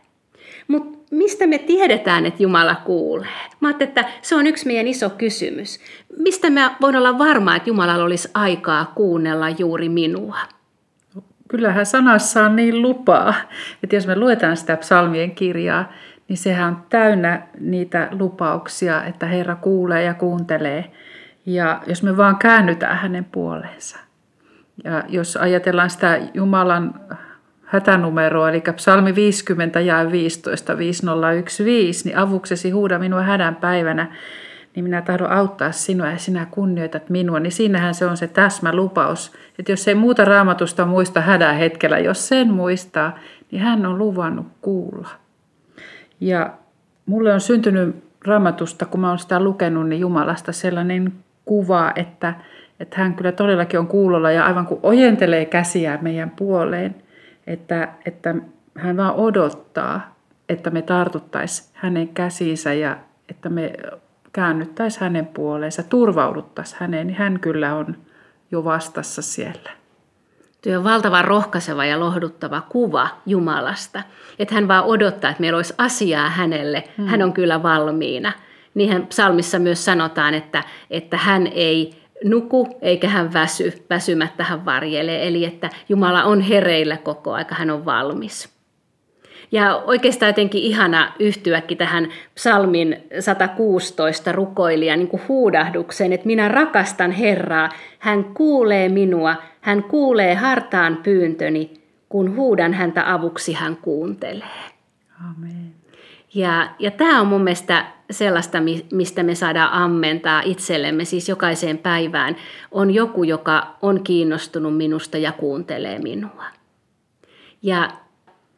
Mutta 0.68 0.98
mistä 1.10 1.46
me 1.46 1.58
tiedetään, 1.58 2.26
että 2.26 2.42
Jumala 2.42 2.74
kuulee? 2.74 3.28
Mä 3.60 3.68
ajattelin, 3.68 3.88
että 3.88 4.04
se 4.22 4.34
on 4.34 4.46
yksi 4.46 4.66
meidän 4.66 4.86
iso 4.86 5.10
kysymys. 5.10 5.80
Mistä 6.18 6.50
mä 6.50 6.76
voin 6.80 6.96
olla 6.96 7.18
varma, 7.18 7.56
että 7.56 7.70
Jumalalla 7.70 8.04
olisi 8.04 8.30
aikaa 8.34 8.92
kuunnella 8.94 9.48
juuri 9.50 9.88
minua? 9.88 10.38
Kyllähän 11.48 11.86
sanassa 11.86 12.44
on 12.44 12.56
niin 12.56 12.82
lupaa, 12.82 13.34
että 13.82 13.96
jos 13.96 14.06
me 14.06 14.18
luetaan 14.18 14.56
sitä 14.56 14.76
psalmien 14.76 15.30
kirjaa, 15.30 15.92
niin 16.28 16.36
sehän 16.36 16.68
on 16.68 16.82
täynnä 16.88 17.42
niitä 17.60 18.08
lupauksia, 18.10 19.04
että 19.04 19.26
Herra 19.26 19.56
kuulee 19.56 20.02
ja 20.02 20.14
kuuntelee. 20.14 20.90
Ja 21.46 21.82
jos 21.86 22.02
me 22.02 22.16
vaan 22.16 22.36
käännytään 22.36 22.96
hänen 22.96 23.24
puoleensa. 23.24 23.98
Ja 24.84 25.04
jos 25.08 25.36
ajatellaan 25.36 25.90
sitä 25.90 26.20
Jumalan 26.34 26.94
hätänumeroa, 27.64 28.50
eli 28.50 28.60
psalmi 28.76 29.14
50 29.14 29.80
ja 29.80 30.10
15 30.10 30.78
5015, 30.78 32.08
niin 32.08 32.18
avuksesi 32.18 32.70
huuda 32.70 32.98
minua 32.98 33.22
hädän 33.22 33.56
päivänä, 33.56 34.16
niin 34.74 34.84
minä 34.84 35.02
tahdon 35.02 35.30
auttaa 35.30 35.72
sinua 35.72 36.06
ja 36.06 36.18
sinä 36.18 36.46
kunnioitat 36.50 37.10
minua, 37.10 37.40
niin 37.40 37.52
siinähän 37.52 37.94
se 37.94 38.06
on 38.06 38.16
se 38.16 38.26
täsmä 38.26 38.74
lupaus, 38.74 39.32
että 39.58 39.72
jos 39.72 39.88
ei 39.88 39.94
muuta 39.94 40.24
raamatusta 40.24 40.86
muista 40.86 41.20
hädän 41.20 41.56
hetkellä, 41.56 41.98
jos 41.98 42.28
sen 42.28 42.50
muistaa, 42.52 43.18
niin 43.50 43.62
hän 43.62 43.86
on 43.86 43.98
luvannut 43.98 44.46
kuulla. 44.60 45.08
Ja 46.20 46.52
mulle 47.06 47.32
on 47.32 47.40
syntynyt 47.40 47.96
raamatusta, 48.24 48.86
kun 48.86 49.00
mä 49.00 49.08
olen 49.08 49.18
sitä 49.18 49.40
lukenut, 49.40 49.88
niin 49.88 50.00
Jumalasta 50.00 50.52
sellainen 50.52 51.12
kuva, 51.46 51.92
että, 51.94 52.34
että 52.80 52.96
hän 52.98 53.14
kyllä 53.14 53.32
todellakin 53.32 53.80
on 53.80 53.86
kuulolla 53.86 54.30
ja 54.30 54.46
aivan 54.46 54.66
kuin 54.66 54.80
ojentelee 54.82 55.44
käsiä 55.44 55.98
meidän 56.02 56.30
puoleen– 56.30 56.94
että, 57.46 57.88
että 58.04 58.34
hän 58.74 58.96
vaan 58.96 59.14
odottaa, 59.14 60.16
että 60.48 60.70
me 60.70 60.82
tartuttaisiin 60.82 61.68
hänen 61.72 62.08
käsiinsä 62.08 62.72
ja 62.72 62.96
että 63.28 63.48
me 63.48 63.72
käännyttäisiin 64.32 65.00
hänen 65.00 65.26
puoleensa, 65.26 65.82
turvauduttaisiin 65.82 66.80
häneen, 66.80 67.06
niin 67.06 67.16
hän 67.16 67.40
kyllä 67.40 67.74
on 67.74 67.96
jo 68.50 68.64
vastassa 68.64 69.22
siellä. 69.22 69.70
Tuo 70.62 70.76
on 70.76 70.84
valtavan 70.84 71.24
rohkaiseva 71.24 71.84
ja 71.84 72.00
lohduttava 72.00 72.60
kuva 72.60 73.08
Jumalasta, 73.26 74.02
että 74.38 74.54
hän 74.54 74.68
vaan 74.68 74.84
odottaa, 74.84 75.30
että 75.30 75.40
meillä 75.40 75.56
olisi 75.56 75.74
asiaa 75.78 76.30
hänelle, 76.30 76.84
hmm. 76.96 77.06
hän 77.06 77.22
on 77.22 77.32
kyllä 77.32 77.62
valmiina. 77.62 78.32
Niinhän 78.76 79.06
psalmissa 79.06 79.58
myös 79.58 79.84
sanotaan, 79.84 80.34
että, 80.34 80.62
että 80.90 81.16
hän 81.16 81.46
ei 81.46 81.94
nuku 82.24 82.68
eikä 82.82 83.08
hän 83.08 83.32
väsy, 83.32 83.84
väsymättä 83.90 84.44
hän 84.44 84.64
varjelee. 84.64 85.28
Eli 85.28 85.44
että 85.44 85.70
Jumala 85.88 86.24
on 86.24 86.40
hereillä 86.40 86.96
koko 86.96 87.32
aika, 87.32 87.54
hän 87.54 87.70
on 87.70 87.84
valmis. 87.84 88.56
Ja 89.52 89.76
oikeastaan 89.76 90.28
jotenkin 90.28 90.62
ihana 90.62 91.12
yhtyäkin 91.18 91.78
tähän 91.78 92.08
psalmin 92.34 92.96
116 93.20 94.32
rukoilija 94.32 94.96
niin 94.96 95.20
huudahdukseen, 95.28 96.12
että 96.12 96.26
minä 96.26 96.48
rakastan 96.48 97.10
Herraa, 97.10 97.68
hän 97.98 98.24
kuulee 98.24 98.88
minua, 98.88 99.36
hän 99.60 99.82
kuulee 99.82 100.34
hartaan 100.34 100.96
pyyntöni, 100.96 101.70
kun 102.08 102.36
huudan 102.36 102.74
häntä 102.74 103.12
avuksi, 103.12 103.52
hän 103.52 103.76
kuuntelee. 103.76 104.66
Amen. 105.30 105.75
Ja, 106.34 106.68
ja 106.78 106.90
tämä 106.90 107.20
on 107.20 107.26
mun 107.26 107.44
mielestä 107.44 107.86
sellaista, 108.10 108.58
mistä 108.92 109.22
me 109.22 109.34
saadaan 109.34 109.72
ammentaa 109.72 110.40
itsellemme, 110.40 111.04
siis 111.04 111.28
jokaiseen 111.28 111.78
päivään, 111.78 112.36
on 112.70 112.90
joku, 112.90 113.24
joka 113.24 113.76
on 113.82 114.04
kiinnostunut 114.04 114.76
minusta 114.76 115.18
ja 115.18 115.32
kuuntelee 115.32 115.98
minua. 115.98 116.44
Ja 117.62 117.90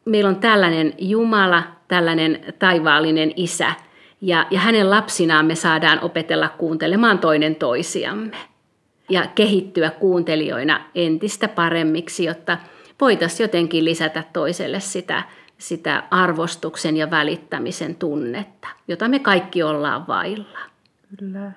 meillä 0.05 0.29
on 0.29 0.37
tällainen 0.37 0.95
Jumala, 0.99 1.63
tällainen 1.89 2.55
taivaallinen 2.59 3.33
isä, 3.37 3.73
ja, 4.21 4.47
ja 4.51 4.61
hänen 4.61 4.91
lapsinaan 4.91 5.47
me 5.47 5.55
saadaan 5.55 6.01
opetella 6.01 6.49
kuuntelemaan 6.49 7.19
toinen 7.19 7.55
toisiamme. 7.55 8.37
Ja 9.09 9.27
kehittyä 9.35 9.91
kuuntelijoina 9.91 10.81
entistä 10.95 11.49
paremmiksi, 11.49 12.25
jotta 12.25 12.59
voitaisiin 13.01 13.45
jotenkin 13.45 13.85
lisätä 13.85 14.25
toiselle 14.33 14.81
sitä 14.81 15.23
sitä 15.59 16.03
arvostuksen 16.11 16.97
ja 16.97 17.11
välittämisen 17.11 17.95
tunnetta, 17.95 18.69
jota 18.89 19.09
me 19.09 19.19
kaikki 19.19 19.63
ollaan 19.63 20.07
vailla. 20.07 20.59
Kyllä. 21.19 21.53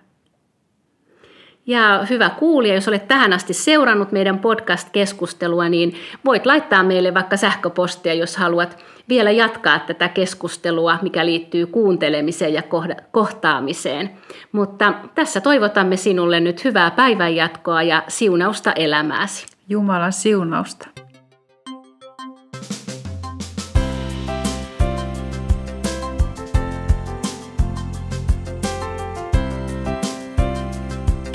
Ja 1.65 2.05
hyvä 2.09 2.29
kuulija, 2.29 2.75
jos 2.75 2.87
olet 2.87 3.07
tähän 3.07 3.33
asti 3.33 3.53
seurannut 3.53 4.11
meidän 4.11 4.39
podcast-keskustelua, 4.39 5.69
niin 5.69 5.95
voit 6.25 6.45
laittaa 6.45 6.83
meille 6.83 7.13
vaikka 7.13 7.37
sähköpostia, 7.37 8.13
jos 8.13 8.37
haluat 8.37 8.77
vielä 9.09 9.31
jatkaa 9.31 9.79
tätä 9.79 10.07
keskustelua, 10.07 10.97
mikä 11.01 11.25
liittyy 11.25 11.65
kuuntelemiseen 11.67 12.53
ja 12.53 12.63
kohtaamiseen. 13.11 14.09
Mutta 14.51 14.93
tässä 15.15 15.41
toivotamme 15.41 15.97
sinulle 15.97 16.39
nyt 16.39 16.63
hyvää 16.63 16.91
päivänjatkoa 16.91 17.83
ja 17.83 18.03
siunausta 18.07 18.71
elämääsi. 18.73 19.45
Jumalan 19.69 20.13
siunausta. 20.13 20.87